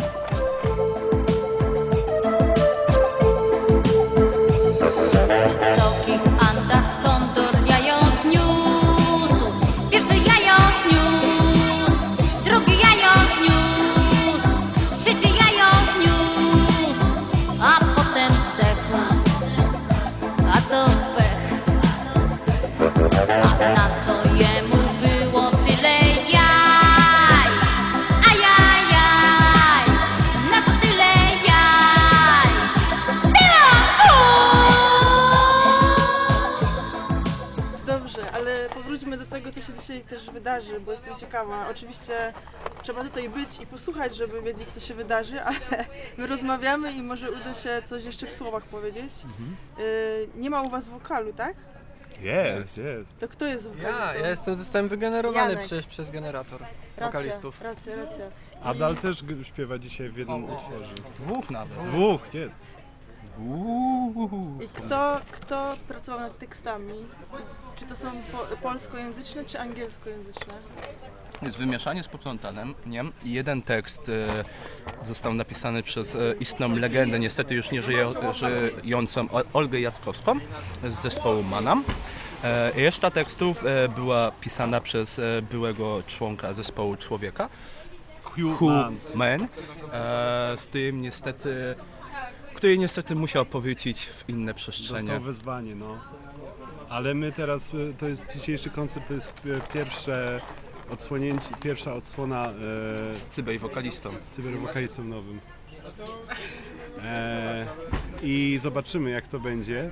Się 39.94 40.00
też 40.04 40.30
wydarzy, 40.30 40.80
bo 40.80 40.92
jestem 40.92 41.16
ciekawa. 41.16 41.68
Oczywiście 41.70 42.32
trzeba 42.82 43.04
tutaj 43.04 43.28
być 43.28 43.60
i 43.60 43.66
posłuchać, 43.66 44.16
żeby 44.16 44.42
wiedzieć, 44.42 44.68
co 44.68 44.80
się 44.80 44.94
wydarzy, 44.94 45.42
ale 45.48 45.56
my 46.18 46.26
rozmawiamy 46.26 46.92
i 46.92 47.02
może 47.02 47.30
uda 47.30 47.54
się 47.54 47.82
coś 47.84 48.04
jeszcze 48.04 48.26
w 48.26 48.32
słowach 48.32 48.64
powiedzieć. 48.64 49.12
Y, 49.78 50.28
nie 50.36 50.50
ma 50.50 50.62
u 50.62 50.68
was 50.70 50.88
wokalu, 50.88 51.32
tak? 51.32 51.54
Jest, 52.20 52.78
jest. 52.78 53.18
To 53.18 53.28
kto 53.28 53.46
jest 53.46 53.68
wokalistą? 53.68 53.98
Ja, 54.14 54.14
ja 54.14 54.28
jestem, 54.30 54.56
zostałem 54.56 54.88
wygenerowany 54.88 55.52
Janek. 55.52 55.66
przez, 55.66 55.86
przez 55.86 56.10
generator 56.10 56.60
Racja, 56.60 57.06
wokalistów. 57.06 57.60
Racja, 57.62 57.96
racja. 57.96 58.24
Adal 58.62 58.96
też 58.96 59.22
g- 59.24 59.44
śpiewa 59.44 59.78
dzisiaj 59.78 60.08
w 60.10 60.16
jednym 60.16 60.44
utworze. 60.44 60.92
dwóch 61.18 61.50
nawet. 61.50 61.78
Dwóch, 61.88 62.34
nie. 62.34 62.48
Uuu. 63.38 64.58
I 64.64 64.68
kto, 64.68 65.20
kto 65.30 65.76
pracował 65.88 66.20
nad 66.20 66.38
tekstami? 66.38 66.94
Czy 67.76 67.86
to 67.86 67.96
są 67.96 68.10
po, 68.32 68.56
polskojęzyczne 68.56 69.44
czy 69.44 69.60
angielskojęzyczne? 69.60 70.54
Jest 71.42 71.58
wymieszanie 71.58 72.02
z 72.02 72.08
poplątanem, 72.08 72.74
nie? 72.86 73.04
Jeden 73.24 73.62
tekst 73.62 74.08
e, 74.08 74.44
został 75.06 75.34
napisany 75.34 75.82
przez 75.82 76.14
e, 76.14 76.18
istną 76.40 76.76
legendę, 76.76 77.18
niestety 77.18 77.54
już 77.54 77.70
nie 77.70 77.82
żyje, 77.82 78.08
żyjącą 78.32 79.28
Olgę 79.52 79.80
Jackowską 79.80 80.38
z 80.88 80.94
zespołu 80.94 81.42
Manam. 81.42 81.84
E, 82.44 82.72
reszta 82.76 83.10
tekstów 83.10 83.64
e, 83.66 83.88
była 83.88 84.30
pisana 84.40 84.80
przez 84.80 85.18
e, 85.18 85.42
byłego 85.50 86.02
członka 86.06 86.54
zespołu 86.54 86.96
Człowieka, 86.96 87.48
Hugh 88.22 88.60
Who 88.62 88.66
Mann. 88.66 88.96
Man, 89.14 89.48
e, 89.92 90.58
z 90.58 90.68
tym 90.68 91.00
niestety, 91.00 91.74
który 92.60 92.78
niestety 92.78 93.14
musiał 93.14 93.46
powrócić 93.46 94.06
w 94.06 94.28
inne 94.28 94.54
przestrzenie. 94.54 95.00
Dostał 95.00 95.20
wezwanie, 95.20 95.74
no. 95.74 95.98
Ale 96.88 97.14
my 97.14 97.32
teraz, 97.32 97.74
y, 97.74 97.94
to 97.98 98.08
jest 98.08 98.32
dzisiejszy 98.34 98.70
koncert, 98.70 99.08
to 99.08 99.14
jest 99.14 99.32
pi- 99.34 99.48
pierwsze 99.74 100.40
odsłonięcie, 100.90 101.48
pierwsza 101.62 101.94
odsłona 101.94 102.46
e, 102.50 103.14
Z 103.14 103.26
cybej 103.26 103.58
wokalistą. 103.58 104.10
z 104.20 104.24
cyberwokalistą 104.30 105.04
nowym. 105.04 105.40
E, 107.04 107.66
I 108.22 108.58
zobaczymy 108.62 109.10
jak 109.10 109.28
to 109.28 109.40
będzie. 109.40 109.80
E, 109.80 109.90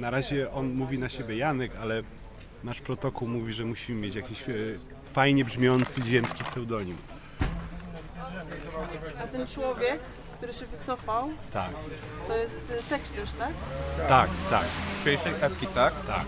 na 0.00 0.10
razie 0.10 0.50
on 0.52 0.72
mówi 0.74 0.98
na 0.98 1.08
siebie 1.08 1.36
Janek, 1.36 1.72
ale 1.76 2.02
nasz 2.64 2.80
protokół 2.80 3.28
mówi, 3.28 3.52
że 3.52 3.64
musimy 3.64 4.00
mieć 4.00 4.14
jakiś 4.14 4.42
e, 4.42 4.52
fajnie 5.12 5.44
brzmiący 5.44 6.02
ziemski 6.02 6.44
pseudonim. 6.44 6.96
A 9.22 9.26
ten 9.28 9.46
człowiek, 9.46 10.00
który 10.40 10.52
się 10.52 10.66
wycofał, 10.66 11.28
Tak, 11.52 11.70
to 12.26 12.36
jest 12.36 12.70
y, 12.70 12.82
tekściarz, 12.88 13.32
tak? 13.32 13.50
tak, 14.08 14.30
tak. 14.50 14.64
Z 14.90 15.04
pierwszej 15.04 15.32
epki, 15.40 15.66
tak? 15.66 15.94
Tak. 16.06 16.24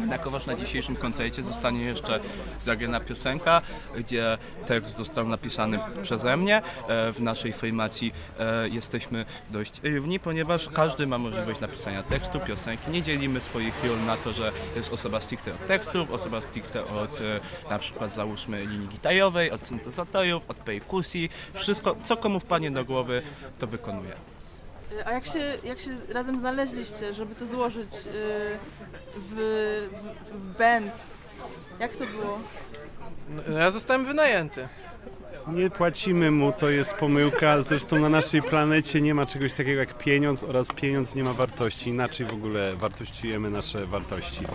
Jednakowoż 0.00 0.46
na 0.46 0.54
dzisiejszym 0.54 0.96
koncercie 0.96 1.42
zostanie 1.42 1.84
jeszcze 1.84 2.20
zagrana 2.62 3.00
piosenka, 3.00 3.62
gdzie 3.96 4.38
tekst 4.66 4.96
został 4.96 5.28
napisany 5.28 5.78
przeze 6.02 6.36
mnie. 6.36 6.62
E, 6.88 7.12
W 7.12 7.20
naszej 7.20 7.52
formacji 7.52 8.12
e, 8.38 8.68
jesteśmy 8.68 9.24
dość 9.50 9.80
równi, 9.82 10.20
ponieważ 10.20 10.68
każdy 10.68 11.06
ma 11.06 11.18
możliwość 11.18 11.60
napisania 11.60 12.02
tekstu, 12.02 12.40
piosenki. 12.40 12.90
Nie 12.90 13.02
dzielimy 13.02 13.40
swoich 13.40 13.84
ról 13.84 14.04
na 14.06 14.16
to, 14.16 14.32
że 14.32 14.52
jest 14.76 14.92
osoba 14.92 15.20
stricte 15.20 15.54
od 15.54 15.66
tekstów, 15.66 16.10
osoba 16.10 16.40
stricte 16.40 16.84
od 16.84 17.20
e, 17.20 17.40
na 17.70 17.78
przykład 17.78 18.12
załóżmy 18.12 18.66
linii 18.66 18.88
gitarowej, 18.88 19.50
od 19.50 19.66
syntezatorów, 19.66 20.42
od 20.48 20.56
perkusji. 20.56 21.30
Wszystko, 21.54 21.96
co 22.04 22.16
komu 22.16 22.40
wpadnie 22.40 22.70
do 22.70 22.84
głowy, 22.84 23.22
to 23.58 23.66
wykonuje. 23.66 24.33
A 25.04 25.12
jak 25.12 25.26
się, 25.26 25.40
jak 25.64 25.80
się 25.80 25.90
razem 26.08 26.38
znaleźliście, 26.38 27.14
żeby 27.14 27.34
to 27.34 27.46
złożyć 27.46 27.90
y, 27.90 28.10
w, 29.16 29.34
w, 29.92 30.36
w 30.36 30.58
band? 30.58 31.06
Jak 31.80 31.96
to 31.96 32.04
było? 32.06 32.38
No, 33.28 33.58
ja 33.58 33.70
zostałem 33.70 34.06
wynajęty. 34.06 34.68
Nie 35.46 35.70
płacimy 35.70 36.30
mu, 36.30 36.52
to 36.52 36.70
jest 36.70 36.94
pomyłka. 36.94 37.62
Zresztą 37.62 37.98
na 37.98 38.08
naszej 38.08 38.42
planecie 38.42 39.00
nie 39.00 39.14
ma 39.14 39.26
czegoś 39.26 39.52
takiego 39.52 39.80
jak 39.80 39.98
pieniądz 39.98 40.42
oraz 40.42 40.68
pieniądz 40.68 41.14
nie 41.14 41.24
ma 41.24 41.32
wartości. 41.32 41.90
Inaczej 41.90 42.26
w 42.26 42.32
ogóle 42.32 42.76
wartościujemy 42.76 43.50
nasze 43.50 43.86
wartości. 43.86 44.46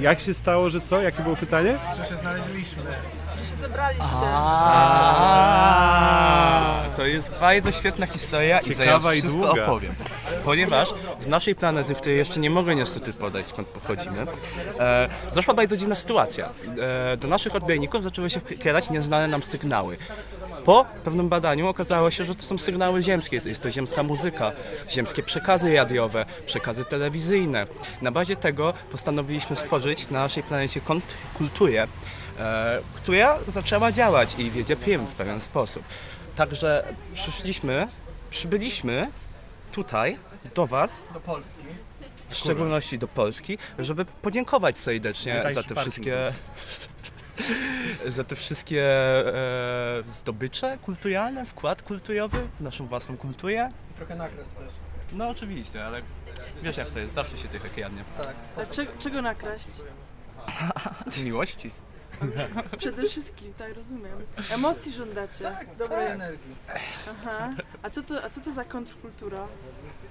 Jak 0.00 0.20
się 0.20 0.34
stało, 0.34 0.70
że 0.70 0.80
co? 0.80 1.00
Jakie 1.02 1.22
było 1.22 1.36
pytanie? 1.36 1.74
Że 1.96 2.06
się 2.06 2.16
znaleźliśmy. 2.16 2.82
Że 3.38 3.44
się 3.50 3.56
zebraliście? 3.56 4.04
To 6.96 7.06
jest 7.06 7.30
bardzo 7.40 7.72
świetna 7.72 8.06
historia 8.06 8.58
i 8.60 8.64
Ciekawa 8.64 9.00
zaraz 9.00 9.16
i 9.16 9.20
wszystko 9.20 9.46
długa. 9.46 9.62
opowiem. 9.64 9.94
Ponieważ 10.44 10.88
z 11.18 11.26
naszej 11.26 11.54
planety, 11.54 11.94
której 11.94 12.18
jeszcze 12.18 12.40
nie 12.40 12.50
mogę 12.50 12.74
niestety 12.74 13.12
podać 13.12 13.46
skąd 13.46 13.68
pochodzimy, 13.68 14.26
e, 14.80 15.08
zaszła 15.30 15.54
bardzo 15.54 15.76
dziwna 15.76 15.94
sytuacja. 15.94 16.48
E, 17.12 17.16
do 17.16 17.28
naszych 17.28 17.54
odbiorników 17.54 18.02
zaczęły 18.02 18.30
się 18.30 18.40
kierać 18.40 18.90
nieznane 18.90 19.28
nam 19.28 19.42
sygnały. 19.42 19.96
Po 20.64 20.86
pewnym 21.04 21.28
badaniu 21.28 21.68
okazało 21.68 22.10
się, 22.10 22.24
że 22.24 22.34
to 22.34 22.42
są 22.42 22.58
sygnały 22.58 23.02
ziemskie, 23.02 23.40
to 23.40 23.48
jest 23.48 23.60
to 23.62 23.70
ziemska 23.70 24.02
muzyka, 24.02 24.52
ziemskie 24.90 25.22
przekazy 25.22 25.74
radiowe, 25.74 26.26
przekazy 26.46 26.84
telewizyjne. 26.84 27.66
Na 28.02 28.10
bazie 28.10 28.36
tego 28.36 28.74
postanowiliśmy 28.90 29.56
stworzyć 29.56 30.10
na 30.10 30.18
naszej 30.18 30.42
planecie 30.42 30.80
kulturę, 31.34 31.86
e, 32.38 32.80
która 32.94 33.38
zaczęła 33.46 33.92
działać 33.92 34.34
i 34.38 34.50
wiedzie 34.50 34.76
prym 34.76 35.06
w 35.06 35.14
pewien 35.14 35.40
sposób. 35.40 35.82
Także 36.36 36.84
przyszliśmy, 37.14 37.88
przybyliśmy 38.30 39.10
tutaj 39.72 40.18
do 40.54 40.66
Was, 40.66 41.06
Do 41.14 41.20
Polski. 41.20 41.58
w 42.28 42.36
szczególności 42.36 42.98
do 42.98 43.08
Polski, 43.08 43.58
żeby 43.78 44.04
podziękować 44.04 44.78
serdecznie 44.78 45.42
za 45.50 45.62
te 45.62 45.74
wszystkie 45.74 46.32
za 48.08 48.24
te 48.24 48.36
wszystkie 48.36 48.82
e, 48.82 50.02
zdobycze 50.08 50.78
kulturalne, 50.82 51.46
wkład 51.46 51.82
kulturowy 51.82 52.48
w 52.58 52.62
naszą 52.62 52.86
własną 52.86 53.16
kulturę. 53.16 53.68
I 53.90 53.94
trochę 53.94 54.16
nagrać 54.16 54.48
też. 54.48 54.68
No 55.12 55.28
oczywiście, 55.28 55.84
ale 55.86 56.02
wiesz 56.62 56.76
jak 56.76 56.90
to 56.90 56.98
jest, 56.98 57.14
zawsze 57.14 57.38
się 57.38 57.48
trochę 57.48 57.68
kradnie. 57.68 58.04
Tak. 58.18 58.34
A 58.56 58.66
cze, 58.66 58.86
czego 58.98 59.22
nakraść? 59.22 59.68
Z 61.06 61.22
miłości. 61.22 61.70
Przede 62.78 63.08
wszystkim, 63.08 63.54
tak 63.54 63.74
rozumiem. 63.74 64.18
Emocji 64.54 64.92
żądacie. 64.92 65.44
Tak, 65.44 65.76
Dobrej 65.76 66.06
energii. 66.06 66.54
Aha. 67.10 67.50
A 67.82 67.90
co 67.90 68.02
to, 68.02 68.24
a 68.24 68.30
co 68.30 68.40
to 68.40 68.52
za 68.52 68.64
kontrkultura? 68.64 69.46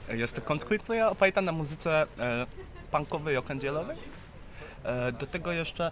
Jest 0.10 0.36
to 0.36 0.42
kontrkultura 0.42 1.10
oparta 1.10 1.42
na 1.42 1.52
muzyce 1.52 2.06
e, 2.20 2.46
punkowej, 2.92 3.38
rock'n'rollowej. 3.38 3.96
E, 4.84 5.12
do 5.12 5.26
tego 5.26 5.52
jeszcze 5.52 5.92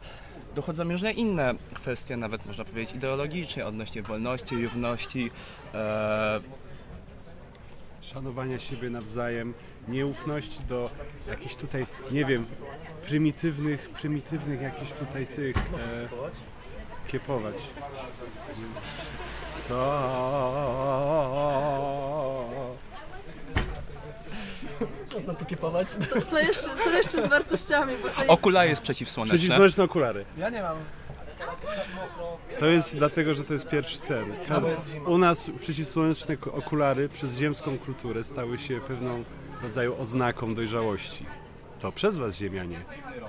dochodzą 0.58 0.84
różne 0.84 1.12
inne 1.12 1.56
kwestie, 1.74 2.18
nawet 2.18 2.46
można 2.46 2.66
powiedzieć 2.66 2.96
ideologiczne, 2.96 3.66
odnośnie 3.66 4.02
wolności, 4.02 4.64
równości. 4.64 5.32
E, 5.74 6.40
Szanowania 8.02 8.60
siebie 8.60 8.90
nawzajem, 8.90 9.54
nieufności 9.88 10.64
do 10.64 10.90
jakichś 11.28 11.56
tutaj, 11.56 11.86
nie 12.12 12.26
wiem, 12.26 12.46
prymitywnych, 13.08 13.90
prymitywnych 13.90 14.62
jakichś 14.62 14.92
tutaj 14.92 15.28
tych... 15.28 15.58
E, 15.58 16.08
kiepować. 17.08 17.56
Co? 19.60 19.78
Można 25.18 25.34
tu 25.34 25.46
kiepować? 25.46 25.88
Co, 26.10 26.22
co, 26.22 26.40
jeszcze, 26.40 26.70
co 26.84 26.90
jeszcze 26.90 27.28
z 27.28 27.30
wartościami? 27.30 27.94
Bo 28.04 28.10
tutaj 28.10 28.28
okulary 28.28 28.70
jest 28.70 28.82
przeciwsłoneczne. 28.82 29.38
Przeciwsłoneczne 29.38 29.84
okulary. 29.84 30.26
Ja 30.38 30.50
nie 30.50 30.62
mam. 30.62 30.78
To 32.60 32.66
jest 32.66 32.96
dlatego, 32.96 33.34
że 33.34 33.44
to 33.44 33.54
jest 33.54 33.68
pierwszy 33.68 34.00
ten. 34.00 34.34
U 35.06 35.18
nas 35.18 35.46
przeciwsłoneczne 35.62 36.36
okulary 36.52 37.10
przez 37.10 37.38
ziemską 37.38 37.78
kulturę 37.78 38.24
stały 38.24 38.58
się 38.58 38.80
pewną 38.88 39.24
rodzaju 39.64 40.02
oznaką 40.02 40.56
dojrzałości. 40.56 41.26
To 41.80 41.92
przez 41.92 42.18
was, 42.18 42.36
ziemianie. 42.36 42.82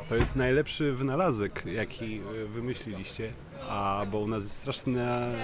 To 0.08 0.14
jest 0.16 0.36
najlepszy 0.36 0.92
wynalazek, 0.92 1.62
jaki 1.66 2.20
e, 2.44 2.44
wymyśliliście. 2.46 3.32
A 3.68 4.06
bo 4.10 4.18
u 4.18 4.28
nas 4.28 4.44
jest 4.44 4.56
straszne, 4.56 5.34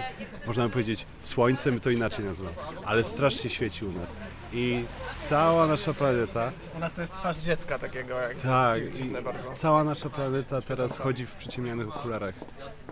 można 0.47 0.65
by 0.65 0.71
powiedzieć, 0.71 1.07
słońce, 1.23 1.71
my 1.71 1.81
to 1.81 1.91
inaczej 1.91 2.25
nazywamy, 2.25 2.57
ale 2.85 3.05
strasznie 3.05 3.51
świeci 3.51 3.85
u 3.85 3.93
nas. 3.93 4.17
I 4.53 4.85
cała 5.25 5.67
nasza 5.67 5.95
planeta 5.95 6.53
U 6.77 6.79
nas 6.79 6.93
to 6.93 7.01
jest 7.01 7.15
twarz 7.15 7.37
dziecka 7.37 7.79
takiego, 7.79 8.15
jak 8.21 8.37
tak, 8.43 8.83
dziw- 8.83 8.93
dziwne 8.93 9.23
bardzo. 9.23 9.51
cała 9.53 9.85
nasza 9.85 10.11
planeta 10.11 10.63
teraz 10.63 10.99
chodzi 10.99 11.27
w 11.27 11.35
przyciemnianych 11.35 11.97
okularach. 11.97 12.35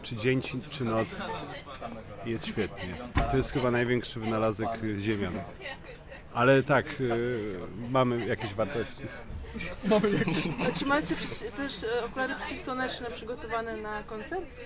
Czy 0.03 0.17
dzień, 0.17 0.41
czy 0.71 0.85
noc. 0.85 1.23
Jest 2.27 2.47
świetnie. 2.47 2.95
To 3.31 3.37
jest 3.37 3.53
chyba 3.53 3.71
największy 3.71 4.21
wynalazek 4.21 4.69
Ziemian. 5.01 5.33
Ale 6.35 6.63
tak, 6.63 7.01
y, 7.01 7.59
mamy 7.91 8.27
jakieś 8.27 8.55
wartości. 8.55 9.03
A 10.69 10.79
Czy 10.79 10.87
macie 10.87 11.15
też 11.57 11.85
e, 11.85 12.05
okulary 12.05 12.35
przeciwsłoneczne 12.35 13.11
przygotowane 13.11 13.77
na 13.77 14.03
koncert? 14.03 14.61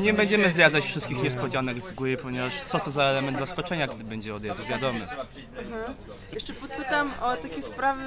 Nie 0.00 0.12
będziemy 0.14 0.50
zdradzać 0.50 0.84
wszystkich 0.86 1.22
niespodzianek 1.22 1.80
z 1.80 1.92
góry, 1.92 2.16
ponieważ 2.16 2.60
co 2.60 2.80
to 2.80 2.90
za 2.90 3.02
element 3.02 3.38
zaskoczenia, 3.38 3.86
gdy 3.86 4.04
będzie 4.04 4.34
od 4.34 4.44
razu 4.44 4.64
wiadomy. 4.64 5.06
Aha. 5.10 5.94
Jeszcze 6.32 6.52
podpytam 6.52 7.10
o 7.22 7.36
takie 7.36 7.62
sprawy 7.62 8.02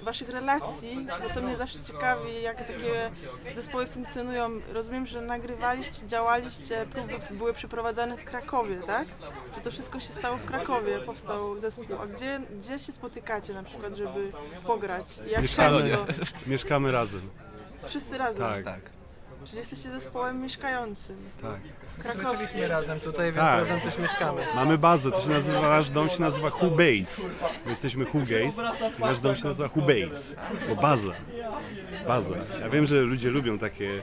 y, 0.00 0.04
waszych 0.04 0.28
relacji, 0.28 1.06
bo 1.22 1.34
to 1.34 1.42
mnie 1.42 1.56
zawsze 1.56 1.78
ciekawi, 1.80 2.42
jak 2.42 2.56
takie 2.58 3.10
zespoły 3.54 3.86
funkcjonują. 3.86 4.50
Rozumiem, 4.72 5.06
że 5.06 5.20
nagrywaliście, 5.20 6.06
działaliście, 6.06 6.86
próby 6.90 7.14
były 7.30 7.52
przeprowadzane 7.54 8.16
w 8.16 8.24
Krakowie, 8.24 8.76
tak? 8.76 9.08
Że 9.56 9.60
to 9.60 9.70
wszystko 9.70 10.00
się 10.00 10.12
stało 10.12 10.36
w 10.36 10.44
Krakowie, 10.44 10.98
powstał 10.98 11.60
zespół. 11.60 11.84
A 12.02 12.06
gdzie, 12.06 12.40
gdzie 12.60 12.78
się 12.78 12.92
spotykacie 12.92 13.54
na 13.54 13.62
przykład, 13.62 13.94
żeby 13.94 14.32
pograć? 14.66 15.06
Jak 15.30 15.42
Mieszkamy, 15.42 15.78
często? 15.78 16.06
mieszkamy 16.46 16.92
razem. 16.92 17.20
Wszyscy 17.86 18.18
razem? 18.18 18.42
Tak. 18.42 18.64
Tak. 18.64 18.80
Czyli 19.44 19.58
jesteście 19.58 19.90
zespołem 19.90 20.42
mieszkającym. 20.42 21.16
Tak. 21.42 21.60
Krakowskim. 21.98 22.62
Razem 22.64 23.00
tutaj, 23.00 23.24
więc 23.26 23.36
Tak. 23.36 23.60
razem 23.60 23.80
też 23.80 23.98
mieszkamy. 23.98 24.46
Mamy 24.54 24.78
bazę, 24.78 25.10
to 25.10 25.20
się 25.20 25.28
nazywa, 25.30 25.60
nasz 25.60 25.90
dom 25.90 26.08
się 26.08 26.20
nazywa 26.20 26.50
Hubase. 26.50 27.28
My 27.64 27.70
jesteśmy 27.70 28.04
Hugase 28.04 28.62
i 28.98 29.00
nasz 29.00 29.20
dom 29.20 29.36
się 29.36 29.44
nazywa 29.44 29.68
Hubase, 29.68 30.36
bo 30.68 30.82
baza. 30.82 31.12
Baza. 32.08 32.34
Ja 32.60 32.68
wiem, 32.68 32.86
że 32.86 33.00
ludzie 33.00 33.30
lubią 33.30 33.58
takie 33.58 34.02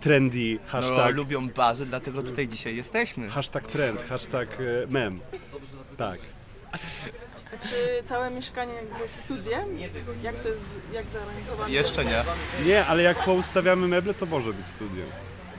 trendy, 0.00 0.58
No, 0.64 0.70
hashtag, 0.70 1.16
lubią 1.16 1.48
bazę, 1.48 1.86
dlatego 1.86 2.22
tutaj 2.22 2.48
dzisiaj 2.48 2.76
jesteśmy. 2.76 3.28
hashtag 3.28 3.66
trend, 3.66 4.02
hashtag 4.08 4.48
e, 4.60 4.86
mem. 4.86 5.20
Tak. 5.96 6.18
A 7.54 7.58
Czy 7.68 8.02
całe 8.04 8.30
mieszkanie 8.30 8.74
jakby 8.74 8.98
jest 9.02 9.16
studiem? 9.16 9.78
Jak 10.22 10.36
to 10.38 10.48
jest, 10.48 10.60
jak 10.94 11.04
zaaranżowane? 11.06 11.70
Jeszcze 11.70 12.04
nie. 12.04 12.24
Nie, 12.66 12.86
ale 12.86 13.02
jak 13.02 13.24
poustawiamy 13.24 13.88
meble, 13.88 14.14
to 14.14 14.26
może 14.26 14.52
być 14.52 14.66
studiem. 14.66 15.06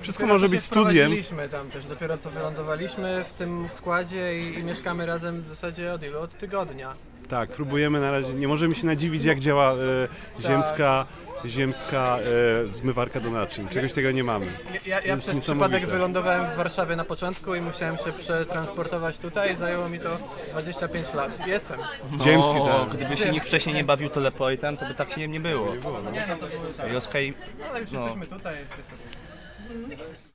Wszystko 0.01 0.21
Dopiero 0.23 0.33
może 0.35 0.47
co 0.47 0.51
się 0.51 0.55
być 0.57 0.65
studiem. 0.65 0.87
sprowadziliśmy 0.93 1.49
tam 1.49 1.69
też, 1.69 1.85
dopiero 1.85 2.17
co 2.17 2.31
wylądowaliśmy 2.31 3.25
w 3.29 3.33
tym 3.33 3.67
składzie 3.73 4.39
i, 4.39 4.59
i 4.59 4.63
mieszkamy 4.63 5.05
razem 5.05 5.41
w 5.41 5.45
zasadzie 5.45 5.93
od 5.93 6.03
ilu? 6.03 6.19
Od 6.19 6.37
tygodnia. 6.37 6.93
Tak, 7.29 7.49
próbujemy 7.49 7.99
na 7.99 8.11
razie. 8.11 8.33
Nie 8.33 8.47
możemy 8.47 8.75
się 8.75 8.85
nadziwić, 8.87 9.23
jak 9.23 9.39
działa 9.39 9.73
e, 9.73 9.77
ziemska, 10.41 11.05
ziemska 11.45 12.19
e, 12.63 12.67
zmywarka 12.67 13.19
do 13.19 13.31
naczyń. 13.31 13.67
Czegoś 13.69 13.93
tego 13.93 14.11
nie 14.11 14.23
mamy. 14.23 14.45
Ja, 14.85 15.01
ja, 15.01 15.17
przez 15.17 15.39
przypadek 15.39 15.85
wylądowałem 15.85 16.45
w 16.45 16.55
Warszawie 16.55 16.95
na 16.95 17.05
początku 17.05 17.55
i 17.55 17.61
musiałem 17.61 17.97
się 17.97 18.11
przetransportować 18.19 19.17
tutaj. 19.17 19.55
Zajęło 19.55 19.89
mi 19.89 19.99
to 19.99 20.17
25 20.51 21.13
lat. 21.13 21.47
Jestem. 21.47 21.79
Ziemski 22.23 22.57
O, 22.57 22.85
ten. 22.89 22.97
gdyby 22.97 23.17
się 23.17 23.29
nikt 23.29 23.45
wcześniej 23.47 23.75
nie 23.75 23.83
bawił 23.83 24.09
teleportem, 24.09 24.77
to 24.77 24.85
by 24.85 24.95
tak 24.95 25.11
się 25.11 25.27
nie 25.27 25.39
było. 25.39 25.75
Nie, 26.11 26.25
no 26.29 26.35
to 26.35 26.47
były 26.47 26.73
tak. 26.77 26.91
Joskaj, 26.93 27.33
Ale 27.69 27.81
już 27.81 27.91
no. 27.91 27.99
jesteśmy 28.03 28.27
tutaj. 28.27 28.55
Jest, 28.55 30.30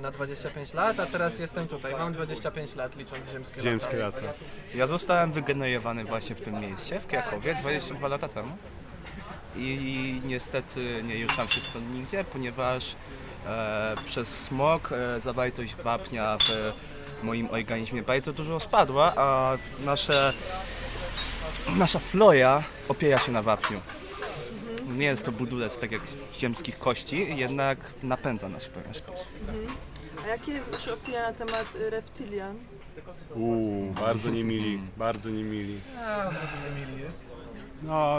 na 0.00 0.10
25 0.10 0.74
lat, 0.74 1.00
a 1.00 1.06
teraz 1.06 1.38
jestem 1.38 1.68
tutaj. 1.68 1.92
Mam 1.92 2.12
25 2.12 2.76
lat 2.76 2.96
licząc 2.96 3.28
ziemskie, 3.62 3.96
lata. 3.96 4.18
Ja 4.74 4.86
zostałem 4.86 5.32
wygenerowany 5.32 6.04
właśnie 6.04 6.34
w 6.36 6.40
tym 6.40 6.60
mieście, 6.60 7.00
w 7.00 7.06
Krakowie, 7.06 7.54
22 7.54 8.08
lata 8.08 8.28
temu. 8.28 8.56
I 9.56 10.20
niestety 10.24 11.02
nie 11.02 11.26
ruszam 11.26 11.48
się 11.48 11.60
stąd 11.60 11.94
nigdzie, 11.94 12.24
ponieważ 12.24 12.96
e, 13.46 13.96
przez 14.04 14.44
smog 14.44 14.92
e, 14.92 15.20
zawartość 15.20 15.74
wapnia 15.74 16.38
w 16.38 17.22
moim 17.22 17.50
organizmie 17.50 18.02
bardzo 18.02 18.32
dużo 18.32 18.60
spadła, 18.60 19.12
a 19.16 19.58
nasze, 19.84 20.32
nasza 21.76 21.98
flora 21.98 22.62
opiera 22.88 23.18
się 23.18 23.32
na 23.32 23.42
wapniu. 23.42 23.80
Nie 24.86 25.06
jest 25.06 25.24
to 25.24 25.32
budulec 25.32 25.78
tak 25.78 25.92
jak 25.92 26.02
z 26.10 26.38
ziemskich 26.40 26.78
kości, 26.78 27.36
jednak 27.36 27.78
napędza 28.02 28.48
nas 28.48 28.66
w 28.66 28.70
pewien 28.70 28.94
sposób. 28.94 29.26
Mhm. 29.48 29.66
A 30.24 30.28
jakie 30.28 30.52
jest 30.52 30.70
wasza 30.70 30.92
opinia 30.92 31.22
na 31.22 31.32
temat 31.32 31.66
reptilian? 31.90 32.56
Uuu, 33.34 33.92
bardzo 33.92 34.30
niemili, 34.30 34.80
bardzo 34.96 35.30
niemili. 35.30 35.78
A, 36.06 36.26
od 36.28 36.34
razu 36.34 36.46
nie 36.74 36.86
mili 36.86 37.02
jest. 37.02 37.18
No, 37.82 38.18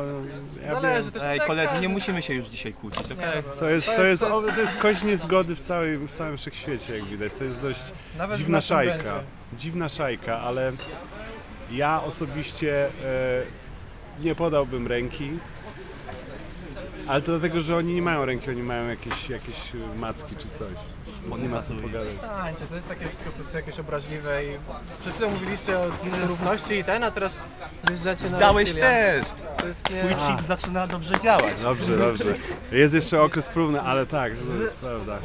ja 0.65 0.73
Zależy 0.73 1.03
wiem. 1.03 1.11
też 1.11 1.23
Ej, 1.23 1.37
tak, 1.39 1.47
koledzy, 1.47 1.81
nie 1.81 1.89
musimy 1.89 2.21
się 2.21 2.33
już 2.33 2.45
dzisiaj 2.47 2.73
kłócić, 2.73 3.05
okej? 3.05 3.17
Nie, 3.17 3.25
dobra. 3.35 3.51
To 3.59 3.69
jest, 3.69 3.85
To 3.95 4.03
jest- 4.05 4.23
to 4.23 4.41
jest- 4.43 4.55
to 4.55 4.61
jest 4.61 4.75
kość 4.77 5.03
niezgody 5.03 5.55
w, 5.55 5.61
całej, 5.61 5.97
w 5.97 6.09
całym 6.11 6.37
wszechświecie, 6.37 6.97
jak 6.97 7.05
widać. 7.05 7.33
To 7.33 7.43
jest 7.43 7.61
dość 7.61 7.79
Nawet 8.17 8.37
dziwna 8.37 8.61
szajka. 8.61 8.93
będzie. 8.97 9.11
Dziwna 9.53 9.89
szajka, 9.89 10.39
ale 10.39 10.71
ja 11.71 12.03
osobiście 12.03 12.85
e, 12.85 12.89
nie 14.21 14.35
podałbym 14.35 14.87
ręki. 14.87 15.29
Ale 17.07 17.21
to 17.21 17.31
dlatego, 17.39 17.61
że 17.61 17.75
oni 17.77 17.93
nie 17.93 18.01
mają 18.01 18.25
ręki, 18.25 18.49
oni 18.49 18.63
mają 18.63 18.87
jakieś, 18.87 19.29
jakieś 19.29 19.55
e, 19.55 19.99
macki 19.99 20.35
czy 20.35 20.49
coś. 20.49 20.67
Więc 21.27 21.39
nie 21.41 21.49
ma 21.49 21.61
co 21.61 21.73
pogadać. 21.73 22.07
Przestańcie, 22.07 22.65
to 22.69 22.75
jest 22.75 22.89
takie 22.89 23.05
wszystko 23.05 23.25
po 23.25 23.31
prostu 23.31 23.55
jakieś 23.55 23.79
obraźliwe 23.79 24.45
i 24.45 24.47
przed 25.01 25.13
chwilą 25.13 25.29
mówiliście 25.29 25.79
o 25.79 25.85
równości 26.27 26.73
i 26.75 26.83
ten, 26.83 27.03
a 27.03 27.11
teraz 27.11 27.33
wjeżdżacie 27.87 28.23
na 28.23 28.29
Zdałeś 28.29 28.67
reptilian. 28.73 28.91
test! 28.91 29.43
To 29.57 29.67
jest 29.67 29.89
nie... 29.89 29.99
Twój 29.99 30.15
chip 30.15 30.41
zaczyna 30.41 30.87
dobrze 30.87 31.19
działać. 31.19 31.61
Dobrze, 31.61 31.97
dobrze. 31.97 32.35
Jest 32.71 32.93
jeszcze 32.93 33.21
okres 33.21 33.49
próbny, 33.49 33.81
ale 33.81 34.05
tak, 34.05 34.33
to 34.37 34.61
jest 34.61 34.75
prawda. 34.75 35.17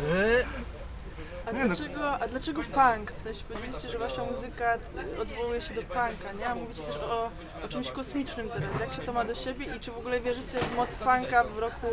A 1.60 1.66
dlaczego, 1.66 2.18
a 2.20 2.28
dlaczego 2.28 2.62
punk? 2.62 3.12
W 3.12 3.20
sensie 3.22 3.44
powiedzieliście, 3.48 3.88
że 3.88 3.98
wasza 3.98 4.24
muzyka 4.24 4.78
odwołuje 5.22 5.60
się 5.60 5.74
do 5.74 5.82
punka, 5.82 6.32
nie? 6.38 6.48
A 6.48 6.54
mówicie 6.54 6.82
też 6.82 6.96
o, 6.96 7.30
o 7.64 7.68
czymś 7.68 7.90
kosmicznym 7.90 8.48
teraz. 8.48 8.80
Jak 8.80 8.92
się 8.92 9.02
to 9.02 9.12
ma 9.12 9.24
do 9.24 9.34
siebie 9.34 9.66
i 9.76 9.80
czy 9.80 9.90
w 9.90 9.98
ogóle 9.98 10.20
wierzycie 10.20 10.58
w 10.58 10.76
moc 10.76 10.96
punka 10.96 11.44
w 11.44 11.58
roku 11.58 11.86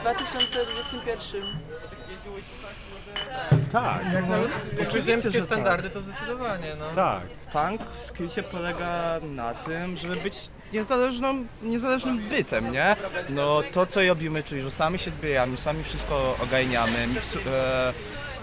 2021? 0.00 1.42
Tak. 3.72 4.12
Jak 4.12 4.28
na 4.28 4.36
jakby 4.36 4.82
Oczywiście, 4.82 5.12
ziemskie 5.12 5.30
że 5.30 5.38
tak. 5.38 5.46
standardy, 5.46 5.90
to 5.90 6.02
zdecydowanie, 6.02 6.76
no. 6.80 6.86
Tak. 6.94 7.22
Punk 7.52 7.80
w 7.98 8.02
skrócie 8.04 8.42
polega 8.42 9.20
na 9.22 9.54
tym, 9.54 9.96
żeby 9.96 10.16
być 10.16 10.38
niezależną, 10.72 11.44
niezależnym 11.62 12.18
bytem, 12.18 12.72
nie? 12.72 12.96
No 13.28 13.62
to 13.72 13.86
co 13.86 14.06
robimy, 14.06 14.42
czyli 14.42 14.60
że 14.60 14.70
sami 14.70 14.98
się 14.98 15.10
zbieramy, 15.10 15.56
sami 15.56 15.84
wszystko 15.84 16.36
ogarniamy, 16.42 17.06
miksu, 17.06 17.38
e, 17.38 17.92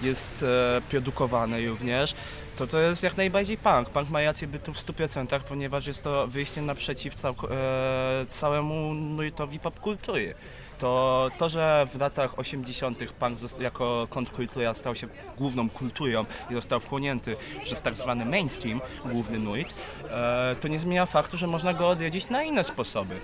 jest 0.03 0.43
e, 0.43 0.81
produkowane 0.89 1.65
również, 1.65 2.15
to 2.57 2.67
to 2.67 2.79
jest 2.79 3.03
jak 3.03 3.17
najbardziej 3.17 3.57
punk. 3.57 3.89
Punk 3.89 4.09
ma 4.09 4.21
rację 4.21 4.47
bytu 4.47 4.73
w 4.73 4.77
100%, 4.77 5.39
ponieważ 5.39 5.87
jest 5.87 6.03
to 6.03 6.27
wyjście 6.27 6.61
naprzeciw 6.61 7.15
cał, 7.15 7.35
e, 7.51 8.25
całemu 8.27 8.93
nurtowi 8.93 9.59
popkultury. 9.59 10.35
To, 10.79 11.29
to, 11.37 11.49
że 11.49 11.87
w 11.93 11.99
latach 11.99 12.39
80. 12.39 12.99
punk 13.19 13.39
jako 13.59 14.07
kontrkultura 14.09 14.73
stał 14.73 14.95
się 14.95 15.07
główną 15.37 15.69
kulturą 15.69 16.25
i 16.49 16.53
został 16.53 16.79
wchłonięty 16.79 17.35
przez 17.63 17.81
tak 17.81 17.97
zwany 17.97 18.25
mainstream, 18.25 18.81
główny 19.05 19.39
nurt, 19.39 19.73
e, 20.09 20.55
to 20.61 20.67
nie 20.67 20.79
zmienia 20.79 21.05
faktu, 21.05 21.37
że 21.37 21.47
można 21.47 21.73
go 21.73 21.89
odwiedzić 21.89 22.29
na 22.29 22.43
inne 22.43 22.63
sposoby. 22.63 23.19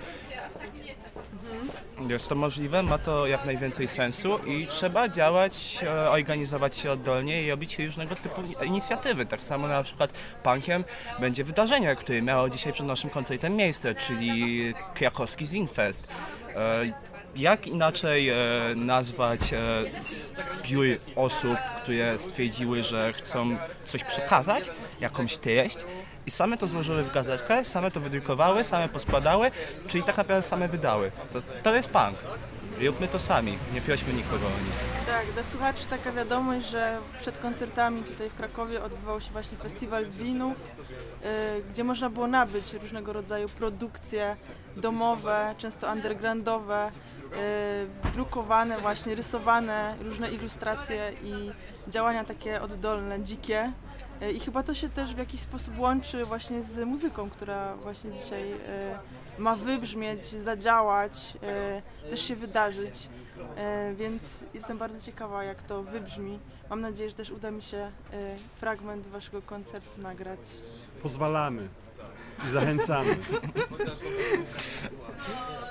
Jest 2.08 2.28
to 2.28 2.34
możliwe, 2.34 2.82
ma 2.82 2.98
to 2.98 3.26
jak 3.26 3.44
najwięcej 3.44 3.88
sensu 3.88 4.38
i 4.38 4.66
trzeba 4.66 5.08
działać, 5.08 5.78
e, 5.82 6.10
organizować 6.10 6.76
się 6.76 6.90
oddolnie 6.90 7.42
i 7.42 7.50
robić 7.50 7.78
różnego 7.78 8.16
typu 8.16 8.42
inicjatywy. 8.64 9.26
Tak 9.26 9.44
samo 9.44 9.68
na 9.68 9.82
przykład 9.82 10.12
punkiem 10.42 10.84
będzie 11.20 11.44
wydarzenie, 11.44 11.96
które 11.96 12.22
miało 12.22 12.50
dzisiaj 12.50 12.72
przed 12.72 12.86
naszym 12.86 13.10
koncertem 13.10 13.56
miejsce, 13.56 13.94
czyli 13.94 14.74
krakowski 14.94 15.46
Zinfest. 15.46 16.08
Jak 17.36 17.66
inaczej 17.66 18.28
e, 18.28 18.36
nazwać 18.76 19.52
e, 19.52 19.84
zbiór 20.02 20.86
osób, 21.16 21.56
które 21.82 22.18
stwierdziły, 22.18 22.82
że 22.82 23.12
chcą 23.12 23.56
coś 23.84 24.04
przekazać, 24.04 24.70
jakąś 25.00 25.36
treść 25.36 25.78
i 26.26 26.30
same 26.30 26.56
to 26.56 26.66
złożyły 26.66 27.02
w 27.02 27.12
gazetkę, 27.12 27.64
same 27.64 27.90
to 27.90 28.00
wydrukowały, 28.00 28.64
same 28.64 28.88
poskładały, 28.88 29.50
czyli 29.86 30.04
tak 30.04 30.16
naprawdę 30.16 30.42
same 30.42 30.68
wydały. 30.68 31.10
To, 31.32 31.42
to 31.62 31.74
jest 31.74 31.88
punk. 31.88 32.16
Róbmy 32.86 33.08
to 33.08 33.18
sami, 33.18 33.58
nie 33.74 33.80
prośmy 33.80 34.12
nikogo 34.12 34.46
o 34.46 34.50
nic. 34.66 35.06
Tak, 35.06 35.26
dla 35.34 35.42
słuchaczy 35.44 35.84
taka 35.90 36.12
wiadomość, 36.12 36.66
że 36.66 36.98
przed 37.18 37.38
koncertami 37.38 38.02
tutaj 38.02 38.30
w 38.30 38.34
Krakowie 38.34 38.82
odbywał 38.82 39.20
się 39.20 39.30
właśnie 39.30 39.58
festiwal 39.58 40.06
zinów, 40.06 40.58
y, 40.58 41.62
gdzie 41.70 41.84
można 41.84 42.10
było 42.10 42.26
nabyć 42.26 42.74
różnego 42.74 43.12
rodzaju 43.12 43.48
produkcje 43.48 44.36
domowe, 44.76 45.54
często 45.58 45.92
undergroundowe, 45.92 46.88
y, 46.88 48.10
drukowane 48.12 48.78
właśnie, 48.78 49.14
rysowane, 49.14 49.94
różne 50.00 50.30
ilustracje 50.30 51.12
i 51.24 51.32
działania 51.90 52.24
takie 52.24 52.62
oddolne, 52.62 53.22
dzikie. 53.22 53.72
Y, 54.22 54.30
I 54.30 54.40
chyba 54.40 54.62
to 54.62 54.74
się 54.74 54.88
też 54.88 55.14
w 55.14 55.18
jakiś 55.18 55.40
sposób 55.40 55.78
łączy 55.78 56.24
właśnie 56.24 56.62
z 56.62 56.86
muzyką, 56.86 57.30
która 57.30 57.76
właśnie 57.76 58.12
dzisiaj 58.12 58.52
y, 58.52 58.56
ma 59.38 59.56
wybrzmieć, 59.56 60.26
zadziałać, 60.26 61.32
y, 62.06 62.10
też 62.10 62.22
się 62.22 62.36
wydarzyć. 62.36 63.08
E, 63.56 63.94
więc 63.96 64.44
jestem 64.54 64.78
bardzo 64.78 65.00
ciekawa, 65.00 65.44
jak 65.44 65.62
to 65.62 65.82
wybrzmi. 65.82 66.38
Mam 66.70 66.80
nadzieję, 66.80 67.08
że 67.10 67.16
też 67.16 67.30
uda 67.30 67.50
mi 67.50 67.62
się 67.62 67.76
e, 67.76 67.90
fragment 68.56 69.06
waszego 69.06 69.42
koncertu 69.42 70.02
nagrać. 70.02 70.38
Pozwalamy 71.02 71.68
i 72.48 72.52
zachęcamy. 72.52 73.16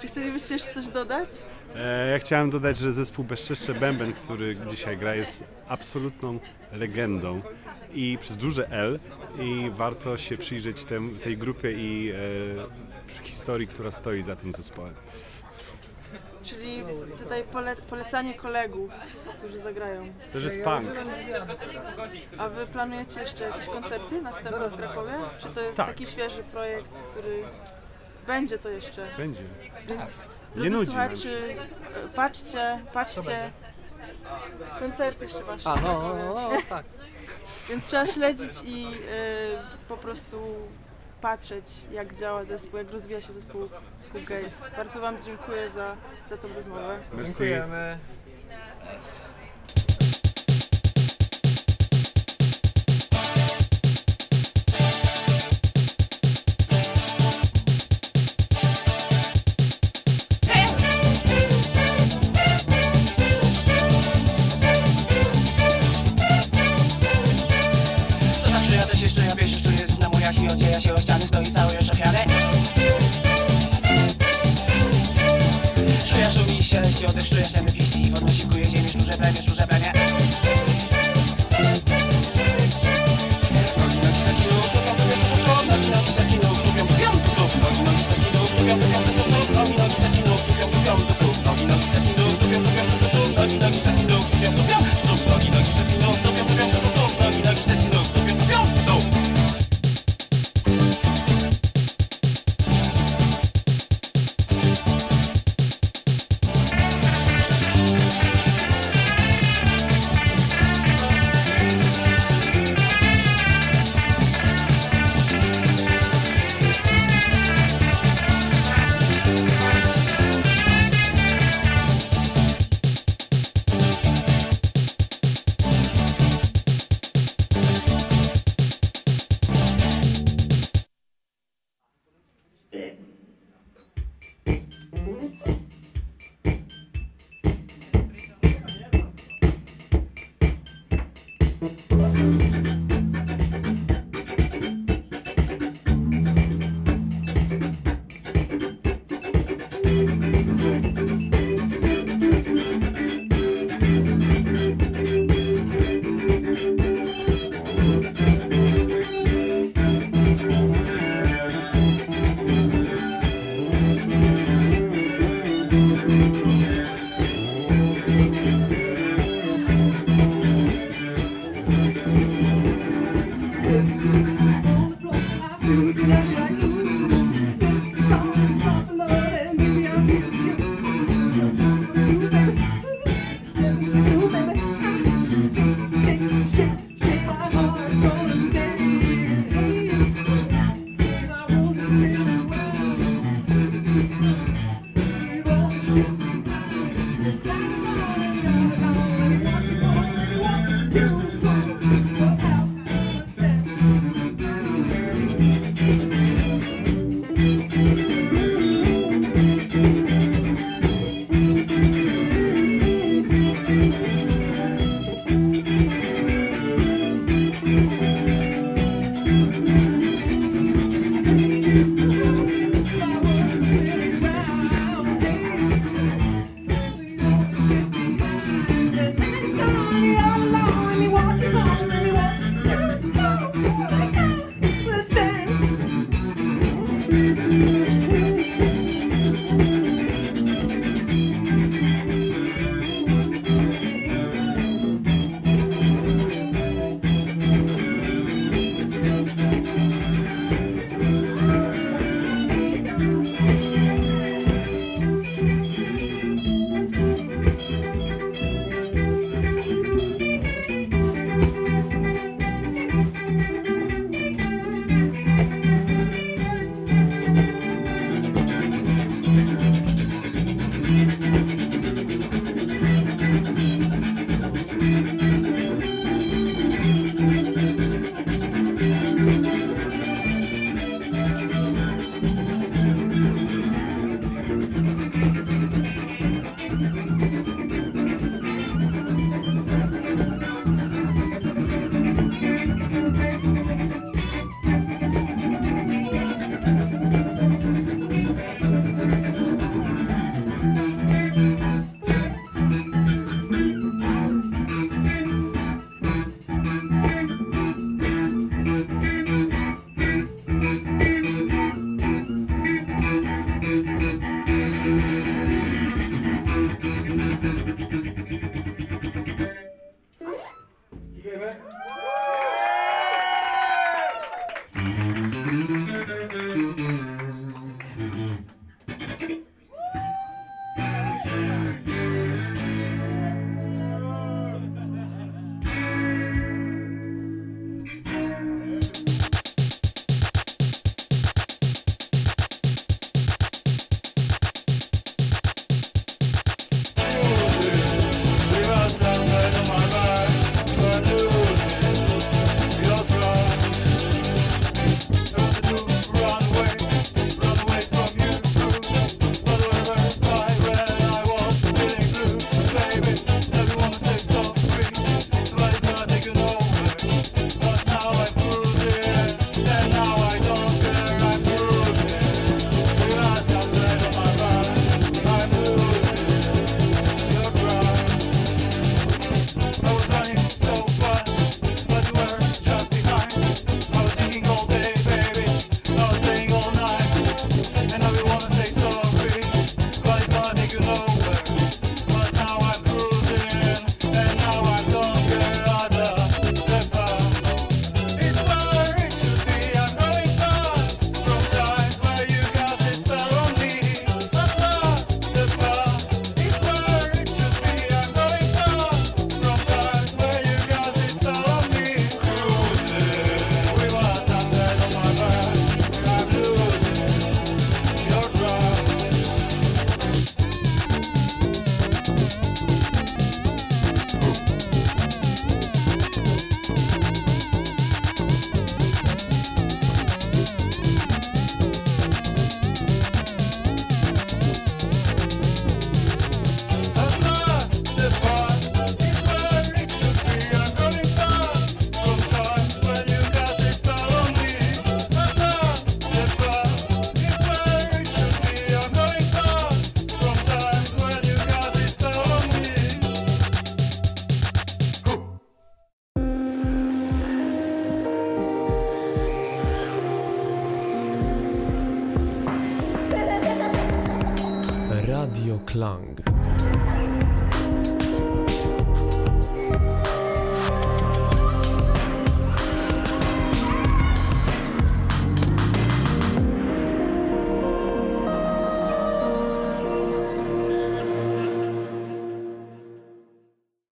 Czy 0.01 0.07
chcielibyście 0.07 0.53
jeszcze 0.53 0.73
coś 0.73 0.87
dodać? 0.87 1.29
E, 1.75 2.11
Ja 2.11 2.19
chciałem 2.19 2.49
dodać, 2.49 2.77
że 2.77 2.93
zespół 2.93 3.25
Bezczeszcze 3.25 3.73
Bęben, 3.73 4.13
który 4.13 4.55
dzisiaj 4.69 4.97
gra, 4.97 5.15
jest 5.15 5.43
absolutną 5.67 6.39
legendą 6.71 7.41
i 7.93 8.17
przez 8.21 8.37
duże 8.37 8.69
L 8.71 8.99
i 9.39 9.71
warto 9.73 10.17
się 10.17 10.37
przyjrzeć 10.37 10.85
tem, 10.85 11.19
tej 11.23 11.37
grupie 11.37 11.71
i 11.71 12.11
e, 12.11 12.15
historii, 13.23 13.67
która 13.67 13.91
stoi 13.91 14.23
za 14.23 14.35
tym 14.35 14.53
zespołem. 14.53 14.95
Czyli 16.43 16.83
tutaj 17.17 17.43
pole, 17.43 17.75
polecanie 17.75 18.33
kolegów, 18.33 18.91
którzy 19.37 19.59
zagrają. 19.59 20.13
To 20.33 20.37
jest 20.39 20.59
punk. 20.63 20.87
A 22.37 22.49
wy 22.49 22.67
planujecie 22.67 23.21
jeszcze 23.21 23.43
jakieś 23.43 23.65
koncerty 23.65 24.21
następne 24.21 24.69
w 24.69 24.77
Krakowie? 24.77 25.11
Czy 25.37 25.49
to 25.49 25.61
jest 25.61 25.77
Tak. 25.77 25.87
taki 25.87 26.07
świeży 26.07 26.43
projekt, 26.43 26.91
który 27.11 27.43
będzie 28.27 28.57
to 28.57 28.69
jeszcze? 28.69 29.07
Będzie. 29.17 29.41
Więc 29.89 30.27
Nie 30.55 30.69
drodzy 30.69 30.69
nudzi 30.69 30.85
słuchacze, 30.85 31.29
e, 32.05 32.07
patrzcie, 32.15 32.79
patrzcie. 32.93 33.51
Koncerty 34.79 35.23
jeszcze 35.23 35.43
wasze. 35.43 35.69
A, 35.69 35.75
no, 35.75 35.81
Krakowie. 35.81 36.23
no, 36.25 36.33
no, 36.33 36.57
tak. 36.69 36.85
Więc 37.69 37.87
trzeba 37.87 38.05
śledzić 38.05 38.51
i 38.65 38.85
e, 38.85 38.87
po 39.87 39.97
prostu 39.97 40.55
patrzeć, 41.21 41.65
jak 41.91 42.15
działa 42.15 42.43
zespół, 42.45 42.77
jak 42.77 42.91
rozwija 42.91 43.21
się 43.21 43.33
zespół 43.33 43.69
Gaze. 44.13 44.71
Bardzo 44.77 44.99
Wam 44.99 45.15
dziękuję 45.25 45.69
za, 45.69 45.95
za 46.29 46.37
tą 46.37 46.53
rozmowę. 46.53 46.99
Dziękujemy. 47.23 47.97